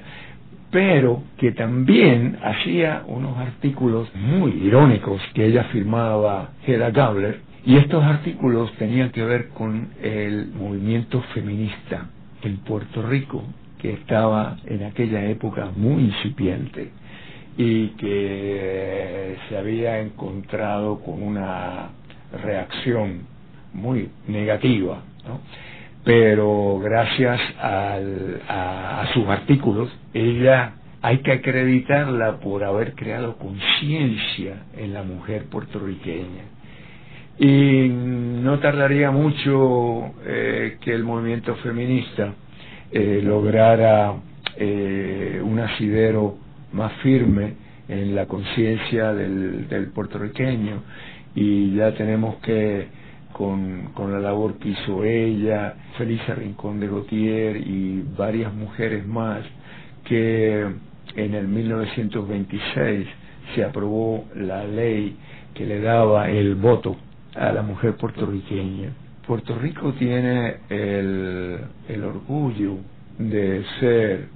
[0.76, 8.04] pero que también hacía unos artículos muy irónicos que ella firmaba Hedda Gabler, y estos
[8.04, 12.10] artículos tenían que ver con el movimiento feminista
[12.42, 13.42] en Puerto Rico
[13.78, 16.90] que estaba en aquella época muy incipiente
[17.56, 21.88] y que se había encontrado con una
[22.44, 23.20] reacción
[23.72, 25.00] muy negativa,
[26.06, 35.02] pero gracias a, sus artículos, ella hay que acreditarla por haber creado conciencia en la
[35.02, 36.44] mujer puertorriqueña.
[37.40, 42.34] Y no tardaría mucho eh, que el movimiento feminista
[42.92, 44.14] eh, lograra
[44.56, 46.38] eh, un asidero
[46.72, 47.54] más firme
[47.88, 50.82] en la conciencia del, puertorriqueño
[51.34, 52.86] y ya tenemos que
[53.36, 59.42] con, con, la labor que hizo ella, Felisa Rincón de Gautier y varias mujeres más
[60.04, 60.66] que
[61.16, 63.06] en el 1926
[63.54, 65.16] se aprobó la ley
[65.54, 66.96] que le daba el voto
[67.34, 68.90] a la mujer puertorriqueña.
[69.26, 72.78] Puerto Rico tiene el, el orgullo
[73.18, 74.28] de ser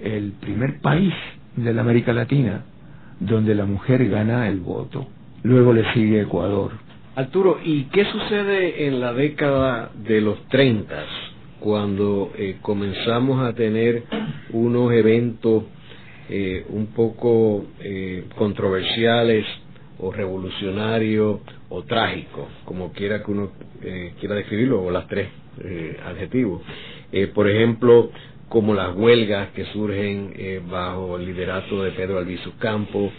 [0.00, 1.14] el primer país
[1.56, 2.62] de la América Latina
[3.18, 5.06] donde la mujer gana el voto.
[5.42, 6.85] Luego le sigue Ecuador.
[7.16, 11.02] Arturo, ¿y qué sucede en la década de los 30
[11.60, 14.02] cuando eh, comenzamos a tener
[14.50, 15.64] unos eventos
[16.28, 19.46] eh, un poco eh, controversiales
[19.98, 23.52] o revolucionarios o trágicos, como quiera que uno
[24.20, 25.28] quiera describirlo, o las tres
[26.04, 26.60] adjetivos?
[27.34, 28.10] por ejemplo,
[28.48, 33.10] como las huelgas que surgen eh, bajo el liderato de Pedro Albizu Campo,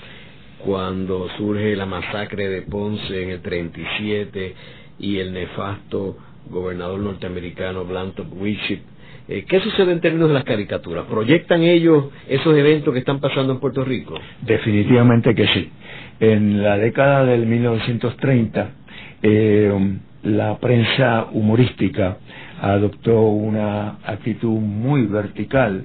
[0.65, 4.56] cuando surge la masacre de Ponce en el 37
[5.00, 6.17] y el nefasto
[6.50, 8.80] gobernador norteamericano Blanton Winship.
[9.28, 11.06] Eh, ¿Qué sucede en términos de las caricaturas?
[11.06, 14.15] ¿Proyectan ellos esos eventos que están pasando en Puerto Rico?
[14.41, 15.70] Definitivamente que sí.
[16.20, 18.70] En la década del 1930,
[19.22, 22.17] eh, la prensa humorística
[22.62, 25.84] adoptó una actitud muy vertical,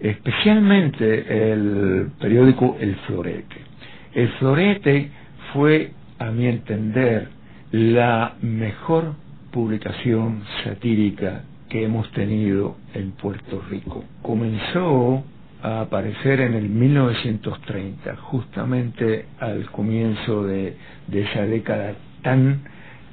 [0.00, 3.67] especialmente el periódico El Florete.
[4.14, 5.10] El Florete
[5.52, 7.28] fue, a mi entender,
[7.70, 9.14] la mejor
[9.52, 14.04] publicación satírica que hemos tenido en Puerto Rico.
[14.22, 15.24] Comenzó
[15.62, 20.76] a aparecer en el 1930, justamente al comienzo de,
[21.12, 22.62] esa década tan,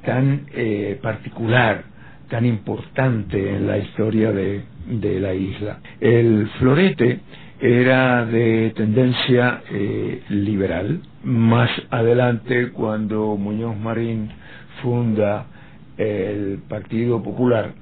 [0.04, 1.84] tan eh, particular
[2.28, 5.78] tan importante en la historia de, de la isla.
[6.00, 7.20] El florete
[7.60, 11.00] era de tendencia eh, liberal.
[11.24, 14.30] Más adelante, cuando Muñoz Marín
[14.82, 15.46] funda
[15.96, 17.72] el Partido Popular,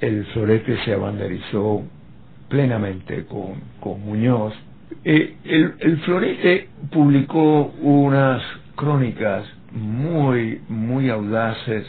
[0.00, 1.82] el florete se abanderizó
[2.48, 4.52] plenamente con, con Muñoz.
[5.04, 8.42] Eh, el, el florete publicó unas
[8.74, 11.86] crónicas muy, muy audaces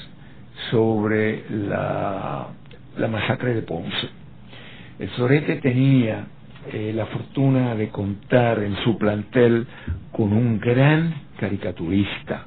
[0.69, 2.47] sobre la,
[2.97, 4.09] la masacre de Ponce.
[4.99, 6.27] El Sorete tenía
[6.71, 9.67] eh, la fortuna de contar en su plantel
[10.12, 12.45] con un gran caricaturista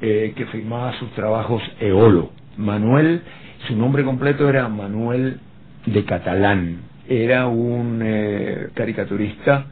[0.00, 2.30] eh, que firmaba sus trabajos Eolo.
[2.56, 3.22] Manuel,
[3.66, 5.40] su nombre completo era Manuel
[5.86, 6.82] de Catalán.
[7.08, 9.66] Era un eh, caricaturista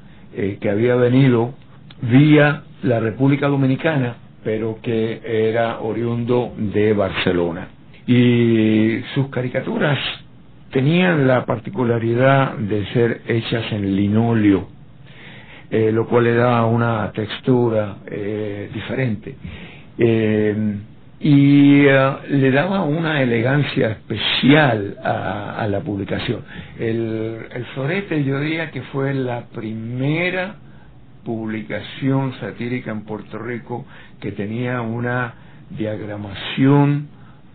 [0.61, 1.55] que había venido
[2.03, 4.17] vía la República Dominicana
[4.49, 7.69] pero que era oriundo de Barcelona.
[8.07, 9.99] Y sus caricaturas
[10.71, 14.69] tenían la particularidad de ser hechas en linóleo,
[15.71, 19.35] eh, lo cual le daba una textura eh, diferente.
[19.99, 20.77] Eh,
[21.21, 26.43] y le daba una elegancia especial a, la publicación.
[26.79, 30.55] El, el florete yo diría que fue la primera
[31.25, 33.85] publicación satírica en Puerto Rico
[34.21, 35.35] que tenía una
[35.71, 37.09] diagramación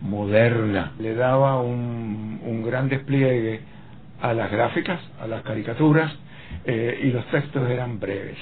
[0.04, 0.92] moderna.
[0.98, 3.60] Le daba un, un gran despliegue
[4.20, 6.12] a las gráficas, a las caricaturas,
[6.64, 8.38] eh, y los textos eran breves.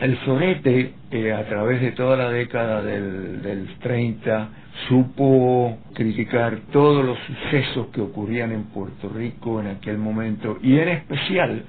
[0.00, 4.48] El florete, eh, a través de toda la década del, del 30,
[4.88, 10.88] supo criticar todos los sucesos que ocurrían en Puerto Rico en aquel momento, y en
[10.88, 11.62] especial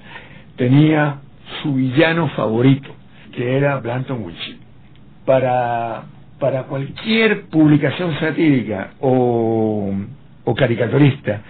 [0.57, 1.21] tenía
[1.63, 2.89] su villano favorito,
[3.33, 4.59] que era Blanton Winchell.
[5.25, 6.03] Para,
[6.39, 9.93] para cualquier publicación satírica o,
[10.57, 11.41] caricaturista,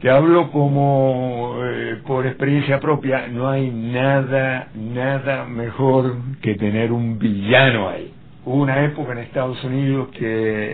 [0.00, 7.20] te hablo como eh, por experiencia propia, no hay nada, nada mejor que tener un
[7.20, 8.12] villano ahí.
[8.44, 10.72] Hubo una época en Estados Unidos que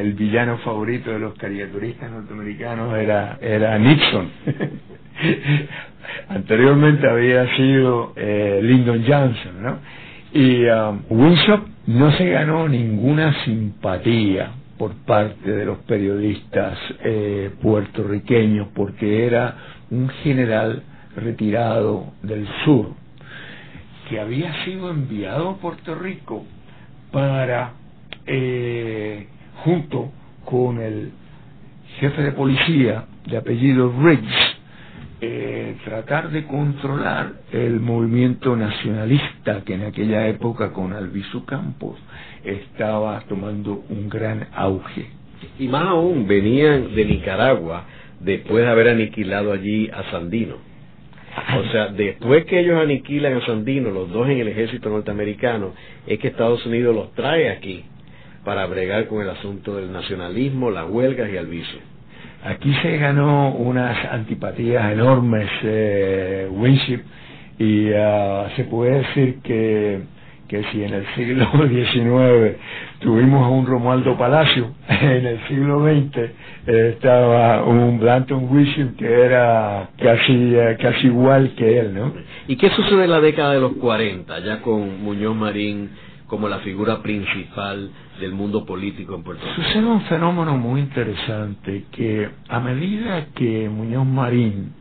[0.00, 4.30] el, villano favorito de los caricaturistas norteamericanos era, era Nixon.
[6.28, 9.78] Anteriormente había sido eh, Lyndon Johnson, ¿no?
[10.32, 11.02] Y um,
[11.86, 19.56] no se ganó ninguna simpatía por parte de los periodistas eh, puertorriqueños porque era
[19.90, 20.82] un general
[21.16, 22.92] retirado del sur
[24.08, 26.44] que había sido enviado a Puerto Rico
[27.12, 27.72] para,
[28.26, 29.26] eh,
[29.64, 30.10] junto
[30.44, 31.12] con el
[32.00, 34.53] jefe de policía de apellido Riggs,
[35.26, 41.98] eh, tratar de controlar el movimiento nacionalista que en aquella época con Albizu Campos
[42.44, 45.06] estaba tomando un gran auge.
[45.58, 47.86] Y más aún, venían de Nicaragua
[48.20, 50.56] después de haber aniquilado allí a Sandino.
[51.58, 55.72] O sea, después que ellos aniquilan a Sandino, los dos en el ejército norteamericano,
[56.06, 57.84] es que Estados Unidos los trae aquí
[58.44, 61.93] para bregar con el asunto del nacionalismo, las huelgas y Albizu.
[62.44, 67.00] Aquí se ganó unas antipatías enormes eh, Winship
[67.58, 70.00] y ah, se puede decir que,
[70.46, 72.56] que si en el siglo XIX
[72.98, 76.18] tuvimos a un Romualdo Palacio, en el siglo XX
[76.66, 82.12] estaba un Blanton Winship que era casi, eh, casi igual que él, ¿no?
[82.46, 85.92] ¿Y qué sucede en la década de los 40, ya con Muñoz Marín
[86.26, 87.90] como la figura principal
[88.20, 89.62] del mundo político en Puerto Rico.
[89.62, 94.72] Sucede un fenómeno muy interesante que a medida que Muñoz Marín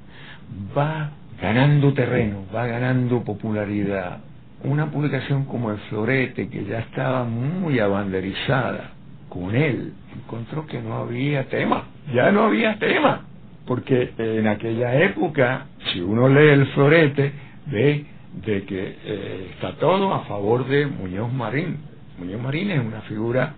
[0.78, 1.12] va
[1.42, 4.20] ganando terreno, va ganando popularidad,
[4.64, 8.92] una publicación como El Florete, que ya estaba muy abanderizada
[9.30, 13.26] con él, encontró que no había tema, ya no había tema,
[13.66, 17.34] porque en aquella época, si uno lee El Florete,
[17.68, 18.06] ve
[18.46, 21.93] de que eh, está todo a favor de Muñoz Marín.
[22.18, 23.54] Muñoz Marín es una figura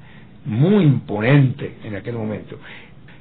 [0.45, 2.59] muy imponente en aquel momento.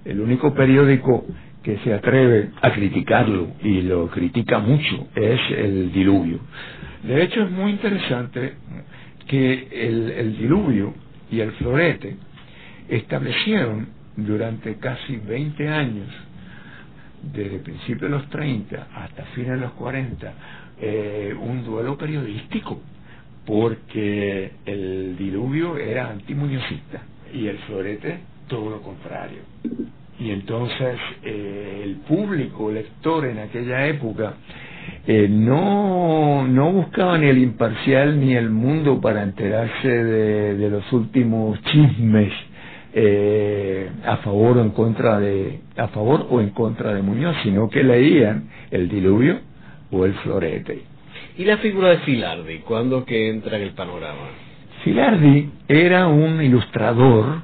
[0.05, 1.24] El único periódico
[1.62, 6.41] que se atreve a criticarlo y lo critica mucho es el diluvio.
[7.03, 8.53] De hecho es muy interesante
[9.26, 10.95] que el, diluvio
[11.30, 12.16] y el florete
[12.89, 16.09] establecieron durante casi 20 años,
[17.32, 20.32] desde principios de los 30 hasta fines de los 40,
[20.80, 22.80] eh, un duelo periodístico,
[23.47, 28.18] porque el diluvio era antimuñozista y el florete
[28.49, 29.40] todo lo contrario.
[30.18, 34.34] Y entonces eh, el público lector en aquella época
[35.07, 41.61] eh, no, no buscaba ni el imparcial ni el mundo para enterarse de, los últimos
[41.64, 42.32] chismes
[42.95, 47.68] eh, a favor o en contra de a favor o en contra de Muñoz, sino
[47.68, 49.40] que leían el diluvio
[49.90, 50.93] o el florete.
[51.37, 52.59] ¿Y la figura de Filardi?
[52.59, 54.28] ¿Cuándo que entra en el panorama?
[54.85, 57.43] Filardi era un ilustrador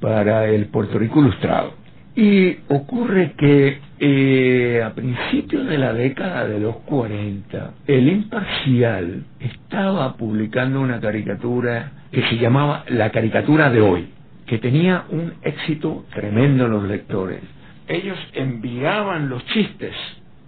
[0.00, 1.74] para el Puerto Rico Ilustrado.
[2.14, 10.16] Y ocurre que eh, a principios de la década de los 40, el Imparcial estaba
[10.16, 14.08] publicando una caricatura que se llamaba La caricatura de hoy,
[14.46, 17.40] que tenía un éxito tremendo en los lectores.
[17.88, 19.94] Ellos enviaban los chistes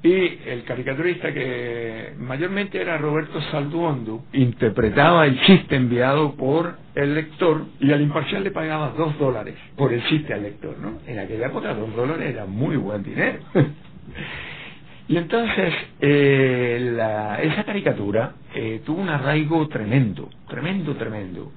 [0.03, 7.64] y el caricaturista que mayormente era Roberto Salduondo interpretaba el chiste enviado por el lector
[7.80, 11.01] y al imparcial le pagaba dos dólares por el chiste al lector, ¿no?
[11.07, 13.40] En aquella época dos dólares era muy buen dinero.
[15.09, 21.53] y entonces eh, la, esa caricatura eh, tuvo un arraigo tremendo, tremendo, tremendo.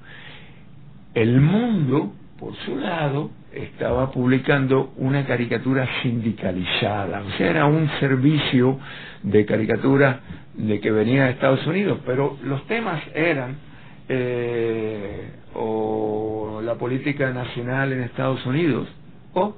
[1.14, 2.12] El mundo,
[2.42, 8.80] por su lado, estaba publicando una caricatura sindicalizada, o sea, era un servicio
[9.22, 10.18] de caricatura
[10.54, 13.58] de que venía de Estados Unidos, pero los temas eran
[14.08, 18.88] eh, o la política nacional en Estados Unidos
[19.34, 19.54] o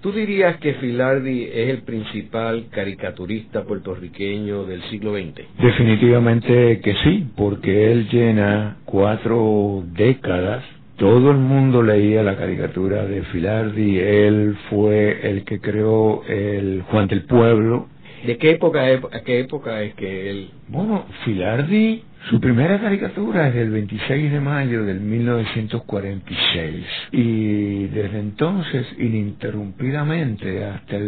[0.01, 5.43] ¿Tú dirías que Filardi es el principal caricaturista puertorriqueño del siglo XX?
[5.61, 10.63] Definitivamente que sí, porque él llena cuatro décadas.
[10.99, 13.99] Todo el mundo leía la caricatura de Filardi.
[13.99, 17.89] Él fue el que creó el Juan del Pueblo.
[18.25, 18.85] ¿De qué época,
[19.25, 20.51] qué época es que él?
[20.69, 28.87] Bueno, Filardi su primera caricatura es del 26 de mayo del 1946 y desde entonces
[28.99, 30.99] ininterrumpidamente hasta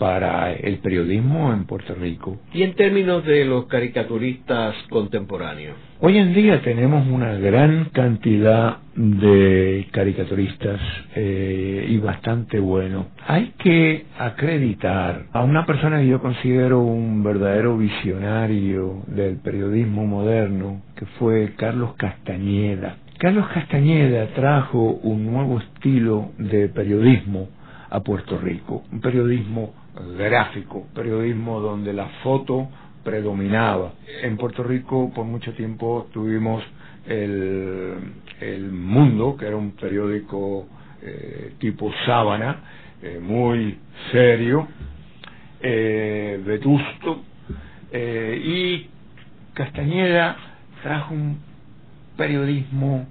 [0.01, 2.39] para el periodismo en Puerto Rico.
[2.53, 5.77] Y en términos de los caricaturistas contemporáneos.
[5.99, 10.81] Hoy en día tenemos una gran cantidad de caricaturistas
[11.15, 13.09] eh, y bastante bueno.
[13.27, 20.81] Hay que acreditar a una persona que yo considero un verdadero visionario del periodismo moderno,
[20.95, 22.97] que fue Carlos Castañeda.
[23.19, 27.49] Carlos Castañeda trajo un nuevo estilo de periodismo
[27.91, 29.80] a Puerto Rico, un periodismo
[30.17, 32.69] gráfico, periodismo donde la foto
[33.03, 33.93] predominaba.
[34.23, 36.63] En Puerto Rico por mucho tiempo tuvimos
[37.05, 37.95] el,
[38.39, 40.67] el Mundo, que era un periódico
[41.01, 42.57] eh, tipo sábana,
[43.01, 43.79] eh, muy
[44.11, 44.67] serio,
[45.59, 47.23] eh, vetusto,
[47.93, 48.87] y
[49.53, 50.37] Castañeda
[50.81, 51.39] trajo un
[52.15, 53.05] periodismo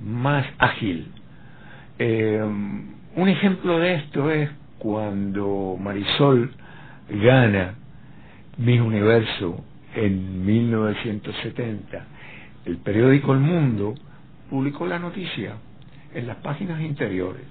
[0.00, 1.08] más ágil.
[1.98, 4.48] un ejemplo de esto es
[4.78, 6.50] cuando Marisol
[7.08, 7.74] gana
[8.58, 9.64] Mi Universo
[9.94, 12.06] en 1970,
[12.66, 13.94] el periódico El Mundo
[14.50, 15.54] publicó la noticia
[16.14, 17.42] en las páginas interiores.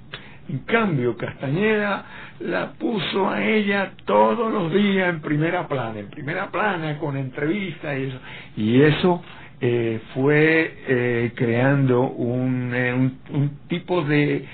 [0.48, 2.06] En cambio, Castañeda
[2.40, 7.98] la puso a ella todos los días en primera plana, en primera plana, con entrevistas
[7.98, 8.20] y eso.
[8.56, 9.24] Y eso
[9.60, 14.46] eh, fue eh, creando un, eh, un, tipo de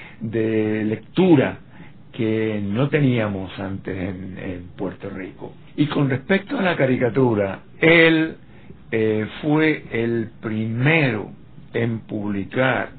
[0.85, 1.59] lectura
[2.21, 5.53] que no teníamos antes en, Puerto Rico.
[5.75, 8.35] Y con respecto a la caricatura, él
[8.91, 11.31] eh, fue el primero
[11.73, 12.89] en publicar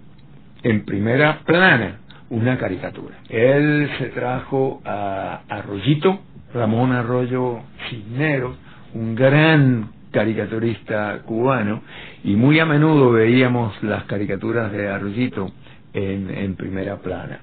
[0.65, 2.01] en primera plana
[2.31, 3.15] una caricatura.
[3.29, 6.19] Él se trajo a Arroyito,
[6.53, 8.57] Ramón Arroyo Cisneros,
[8.95, 11.83] un gran caricaturista cubano,
[12.25, 15.53] y muy a menudo veíamos las caricaturas de Arroyito
[15.93, 17.39] en, en primera plana.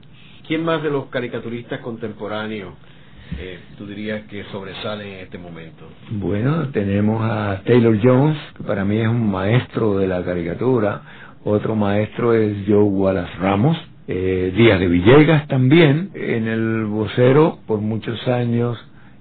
[0.49, 2.73] ¿Quién más de los caricaturistas contemporáneos
[3.37, 5.85] eh, tú dirías que sobresale en este momento?
[6.09, 11.03] Bueno, tenemos a Taylor Jones, que para mí es un maestro de la caricatura.
[11.43, 13.77] Otro maestro es Joe Wallace Ramos.
[14.07, 16.09] Eh, Díaz de Villegas también.
[16.15, 18.75] En el vocero por muchos años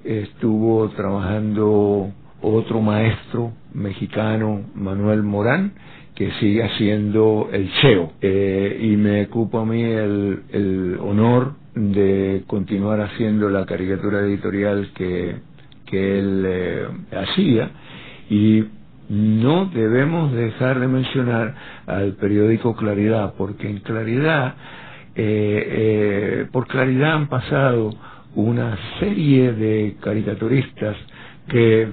[0.04, 2.10] estuvo trabajando
[2.40, 5.74] otro maestro mexicano, Manuel Morán
[6.18, 8.10] que sigue haciendo el cheo.
[8.20, 14.90] Eh, y me ocupo a mí el, el, honor de continuar haciendo la caricatura editorial
[14.96, 15.36] que,
[15.86, 17.70] que él eh, hacía.
[18.30, 18.64] Y
[19.08, 21.54] no debemos dejar de mencionar
[21.86, 24.56] al periódico Claridad porque en Claridad
[25.14, 27.90] eh, por Claridad han pasado
[28.34, 30.96] una serie de caricaturistas
[31.48, 31.86] que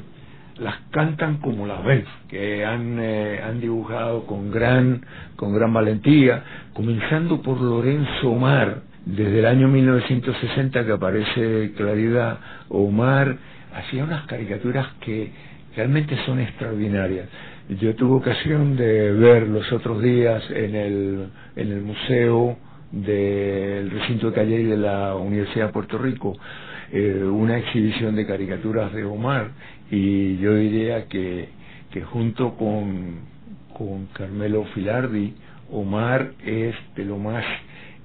[0.59, 6.43] las cantan como las ven, que han, eh, han dibujado con gran, con gran valentía,
[6.73, 12.39] comenzando por Lorenzo Omar, desde el año 1960 que aparece Claridad,
[12.69, 13.37] Omar
[13.73, 15.31] hacía unas caricaturas que
[15.75, 17.27] realmente son extraordinarias.
[17.81, 22.57] Yo tuve ocasión de ver los otros días en el, en el museo
[22.91, 26.37] del recinto de Calle de la Universidad de Puerto Rico
[26.91, 29.49] eh, una exhibición de caricaturas de Omar
[29.91, 31.49] y yo diría que,
[31.91, 33.19] que junto con,
[33.77, 35.33] con Carmelo Filardi,
[35.71, 37.43] Omar es de lo más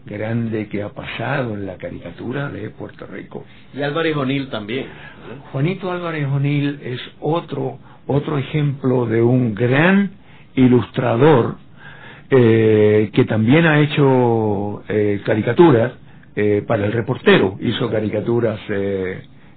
[0.06, 3.44] grande que ha pasado en la caricatura de Puerto Rico.
[3.74, 4.86] Y Álvarez O'Neill también.
[5.52, 10.12] Juanito Álvarez O'Neill es otro, otro ejemplo de un gran
[10.54, 11.56] ilustrador
[12.30, 15.92] eh, que también ha hecho eh, caricaturas
[16.36, 18.58] eh, para el reportero, hizo caricaturas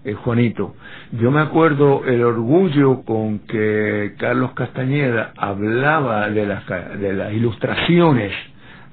[0.06, 0.76] eh, Juanito.
[1.12, 6.64] Yo me acuerdo el orgullo con que Carlos Castañeda hablaba de las,
[7.00, 8.32] de las ilustraciones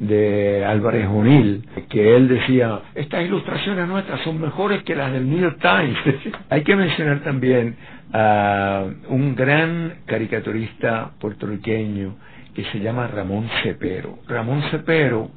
[0.00, 5.38] de Álvarez O'Neill, que él decía, estas ilustraciones nuestras son mejores que las del New
[5.38, 5.98] York Times.
[6.48, 7.76] Hay que mencionar también
[8.12, 12.16] a un gran caricaturista puertorriqueño
[12.54, 14.18] que se llama Ramón Cepero.
[14.26, 15.30] Ramón Cepero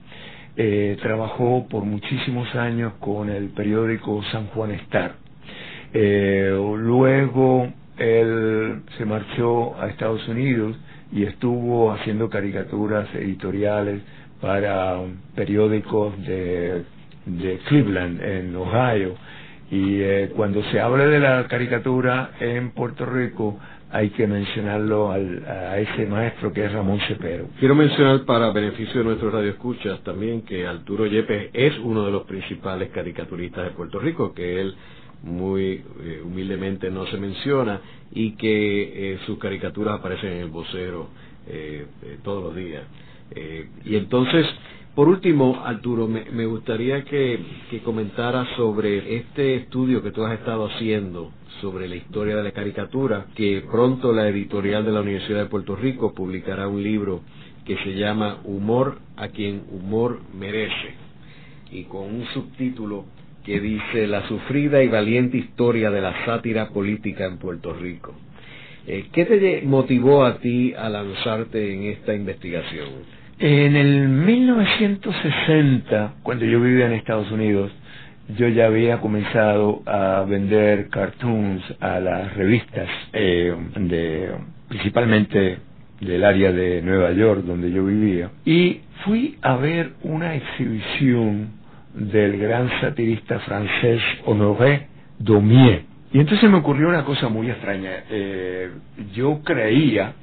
[0.55, 5.22] eh, trabajó por muchísimos años con el periódico San Juan Star.
[5.93, 10.75] Eh, luego él se marchó a Estados Unidos
[11.11, 14.01] y estuvo haciendo caricaturas editoriales
[14.41, 14.99] para
[15.35, 16.83] periódicos de,
[17.25, 19.15] de Cleveland, en Ohio.
[19.69, 23.59] Y eh, cuando se habla de la caricatura en Puerto Rico,
[23.91, 27.45] hay que mencionarlo al, a ese maestro que es Ramón Cepero.
[27.59, 32.23] Quiero mencionar para beneficio de nuestros radioescuchas también que Arturo Yepes es uno de los
[32.23, 34.75] principales caricaturistas de Puerto Rico, que él
[35.24, 41.09] muy eh, humildemente no se menciona y que eh, sus caricaturas aparecen en el vocero
[42.24, 42.84] todos los días.
[43.32, 44.45] Eh, y entonces,
[44.95, 50.67] por último, Arturo, me, gustaría que, que comentaras sobre este estudio que tú has estado
[50.67, 55.49] haciendo sobre la historia de la caricatura, que pronto la editorial de la Universidad de
[55.49, 57.21] Puerto Rico publicará un libro
[57.65, 60.95] que se llama Humor a quien humor merece,
[61.71, 63.05] y con un subtítulo
[63.43, 68.15] que dice La sufrida y valiente historia de la sátira política en Puerto Rico.
[68.87, 72.87] Eh, ¿Qué te motivó a ti a lanzarte en esta investigación?
[73.39, 77.71] En el 1960, cuando yo vivía en Estados Unidos,
[78.37, 83.53] yo ya había comenzado a vender cartoons a las revistas, eh,
[84.69, 85.57] principalmente
[85.99, 91.62] del área de Nueva York donde yo vivía, y fui a ver una exhibición
[91.93, 94.87] del gran satirista francés Honoré
[95.19, 95.83] Daumier.
[96.11, 98.03] Y entonces me ocurrió una cosa muy extraña.
[98.09, 98.71] Eh,
[99.13, 100.13] yo creía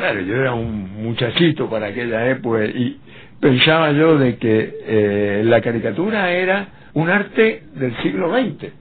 [0.00, 2.98] Claro, yo era un muchachito para aquella época y
[3.38, 8.72] pensaba yo de que eh, la caricatura era un arte del siglo XX.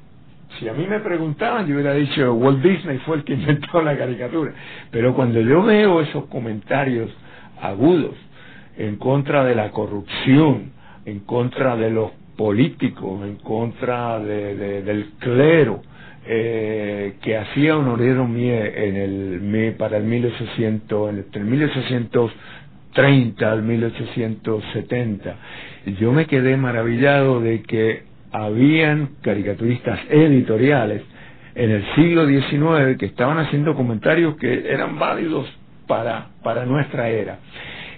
[0.58, 3.98] Si a mí me preguntaban, yo hubiera dicho Walt Disney fue el que inventó la
[3.98, 4.54] caricatura.
[4.92, 7.10] Pero cuando yo veo esos comentarios
[7.62, 8.16] agudos
[8.78, 10.72] en contra de la corrupción,
[11.10, 15.82] en contra de los políticos, en contra de, del clero,
[16.26, 25.36] eh, que hacía Honorero Mie en el para el 1800, entre el 1830 al 1870.
[26.00, 31.02] Yo me quedé maravillado de que habían caricaturistas editoriales
[31.56, 35.48] en el siglo XIX que estaban haciendo comentarios que eran válidos
[35.88, 37.40] para, para nuestra era.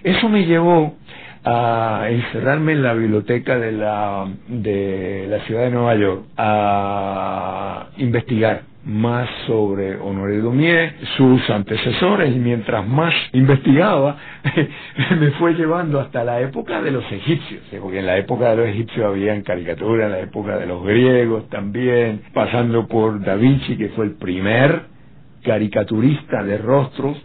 [0.03, 0.95] Eso me llevó
[1.43, 8.71] a encerrarme en la biblioteca de la, de la ciudad de Nueva York a investigar
[8.85, 14.17] más sobre Honoré Daumier, sus antecesores, y mientras más investigaba,
[15.19, 18.67] me fue llevando hasta la época de los egipcios, porque en la época de los
[18.67, 23.89] egipcios habían caricaturas, en la época de los griegos también, pasando por Da Vinci, que
[23.89, 24.83] fue el primer
[25.43, 27.17] caricaturista de rostros,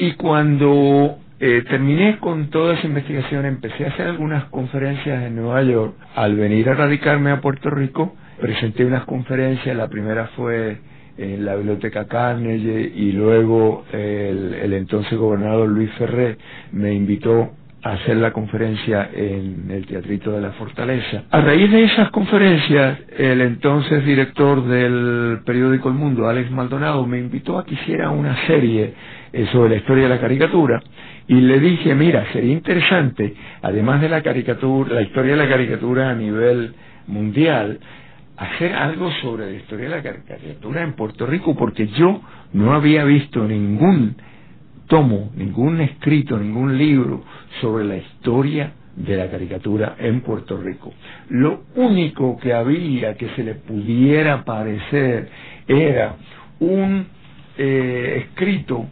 [0.00, 5.62] y cuando eh, terminé con toda esa investigación, empecé a hacer algunas conferencias en Nueva
[5.62, 5.94] York.
[6.16, 10.78] Al venir a radicarme a Puerto Rico, presenté unas conferencias, la primera fue
[11.16, 16.38] en la biblioteca Carnegie y luego el, el entonces gobernador Luis Ferré
[16.72, 17.50] me invitó
[17.82, 21.24] a hacer la conferencia en el Teatrito de la Fortaleza.
[21.30, 27.18] A raíz de esas conferencias, el entonces director del periódico El Mundo, Alex Maldonado, me
[27.18, 28.94] invitó a que hiciera una serie
[29.32, 30.82] eh, sobre la historia de la caricatura
[31.28, 36.10] y le dije, mira, sería interesante, además de la caricatura, la historia de la caricatura
[36.10, 36.74] a nivel
[37.06, 37.78] mundial,
[38.38, 42.22] hacer algo sobre la historia de la caricatura en Puerto Rico, porque yo
[42.54, 44.16] no había visto ningún
[44.86, 47.22] tomo, ningún escrito, ningún libro
[47.60, 50.94] sobre la historia de la caricatura en Puerto Rico.
[51.28, 55.28] Lo único que había que se le pudiera parecer
[55.66, 56.16] era
[56.60, 57.06] un
[57.58, 58.86] eh, escrito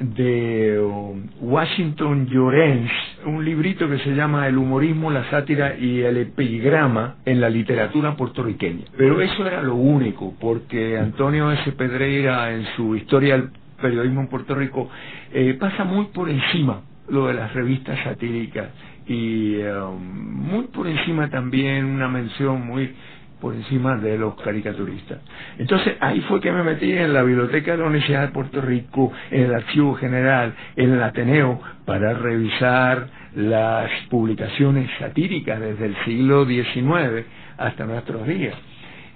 [0.00, 2.90] de um, Washington Llorens,
[3.26, 8.16] un librito que se llama El humorismo, la sátira y el epigrama en la literatura
[8.16, 8.86] puertorriqueña.
[8.96, 11.72] Pero eso era lo único, porque Antonio S.
[11.72, 14.88] Pedreira en su historia del periodismo en Puerto Rico
[15.32, 18.68] eh, pasa muy por encima lo de las revistas satíricas
[19.06, 22.94] y um, muy por encima también una mención muy
[23.40, 25.18] por encima de los caricaturistas.
[25.58, 29.12] Entonces ahí fue que me metí en la biblioteca de la Universidad de Puerto Rico,
[29.30, 36.44] en el Archivo General, en el Ateneo, para revisar las publicaciones satíricas desde el siglo
[36.46, 37.26] XIX
[37.58, 38.54] hasta nuestros días.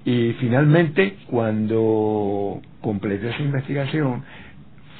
[0.04, 4.22] Y finalmente, cuando completé esa investigación,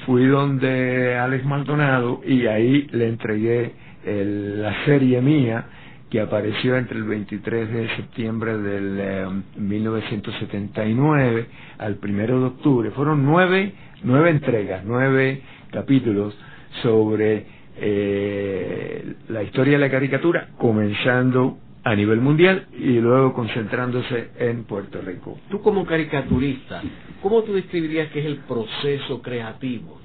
[0.05, 3.73] fui donde Alex Maldonado y ahí le entregué
[4.05, 5.65] la serie mía
[6.09, 11.45] que apareció entre el 23 de septiembre del 1979 eh,
[11.77, 12.91] al 1 de octubre.
[12.91, 15.41] Fueron nueve, nueve entregas, nueve
[15.71, 16.37] capítulos
[16.83, 17.45] sobre
[17.77, 25.01] eh, la historia de la caricatura, comenzando a nivel mundial y luego concentrándose en Puerto
[25.01, 25.39] Rico.
[25.49, 26.81] Tú como caricaturista,
[27.21, 29.99] ¿cómo tú describirías que es el proceso creativo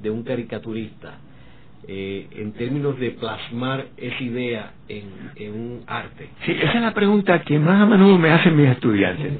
[0.00, 1.18] de un caricaturista
[1.90, 5.04] eh, en términos de plasmar esa idea en,
[5.52, 6.28] un arte?
[6.44, 9.32] Sí, esa es la pregunta que más a menudo me hacen mis estudiantes.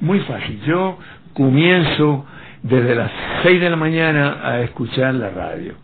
[0.00, 0.60] Muy fácil.
[0.66, 0.98] Yo
[1.32, 2.26] comienzo
[2.64, 3.12] desde las
[3.44, 5.74] 6 de la mañana a escuchar la radio.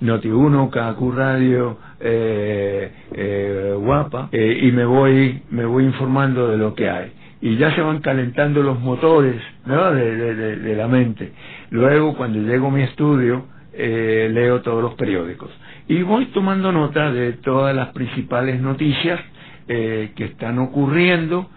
[0.00, 6.56] Noti 1, KQ Radio, eh, eh, Guapa, eh, y me voy, me voy informando de
[6.56, 7.12] lo que hay.
[7.42, 9.92] Y ya se van calentando los motores ¿no?
[9.92, 11.32] de, de la mente.
[11.70, 13.44] Luego, cuando llego a mi estudio,
[13.76, 15.50] eh, leo todos los periódicos.
[15.88, 19.20] Y voy tomando nota de todas las principales noticias
[19.68, 21.50] eh, que están ocurriendo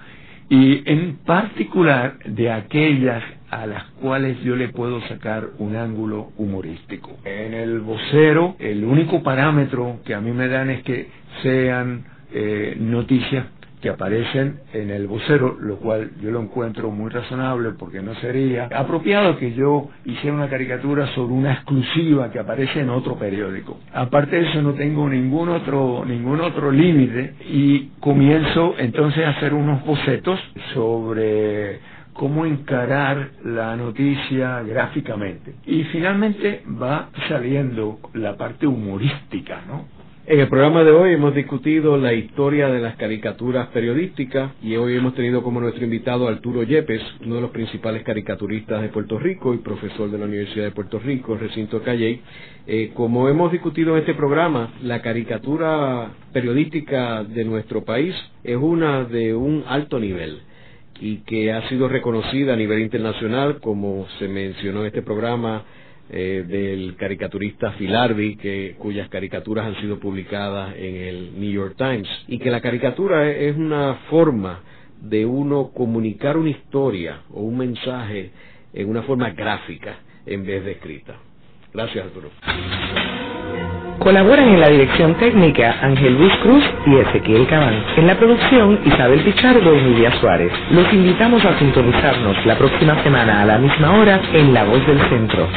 [0.49, 7.17] y en particular de aquellas a las cuales yo le puedo sacar un ángulo humorístico.
[7.23, 11.07] En el vocero, el único parámetro que a mí me dan es que
[11.41, 13.45] sean eh, noticias
[13.81, 18.69] que aparecen en el vocero, lo cual yo lo encuentro muy razonable porque no sería
[18.73, 23.79] apropiado que yo hiciera una caricatura sobre una exclusiva que aparece en otro periódico.
[23.93, 29.53] Aparte de eso no tengo ningún otro ningún otro límite y comienzo entonces a hacer
[29.53, 30.39] unos bocetos
[30.73, 31.79] sobre
[32.13, 35.55] cómo encarar la noticia gráficamente.
[35.65, 39.98] Y finalmente va saliendo la parte humorística, ¿no?
[40.29, 44.95] En el programa de hoy hemos discutido la historia de las caricaturas periodísticas y hoy
[44.95, 49.55] hemos tenido como nuestro invitado Arturo Yepes, uno de los principales caricaturistas de Puerto Rico
[49.55, 52.21] y profesor de la Universidad de Puerto Rico, recinto Calley.
[52.67, 58.13] Eh, como hemos discutido en este programa, la caricatura periodística de nuestro país
[58.43, 60.41] es una de un alto nivel
[61.01, 65.63] y que ha sido reconocida a nivel internacional, como se mencionó en este programa,
[66.09, 72.07] eh, del caricaturista Harvey, que, cuyas caricaturas han sido publicadas en el New York Times,
[72.27, 74.61] y que la caricatura es una forma
[75.01, 78.31] de uno comunicar una historia o un mensaje
[78.73, 81.15] en una forma gráfica en vez de escrita.
[81.73, 82.29] Gracias, Arturo.
[83.99, 87.83] Colaboran en la dirección técnica Ángel Luis Cruz y Ezequiel Cabán.
[87.97, 90.53] En la producción Isabel Pichardo y Emilia Suárez.
[90.71, 94.99] Los invitamos a sintonizarnos la próxima semana a la misma hora en La Voz del
[95.09, 95.49] Centro.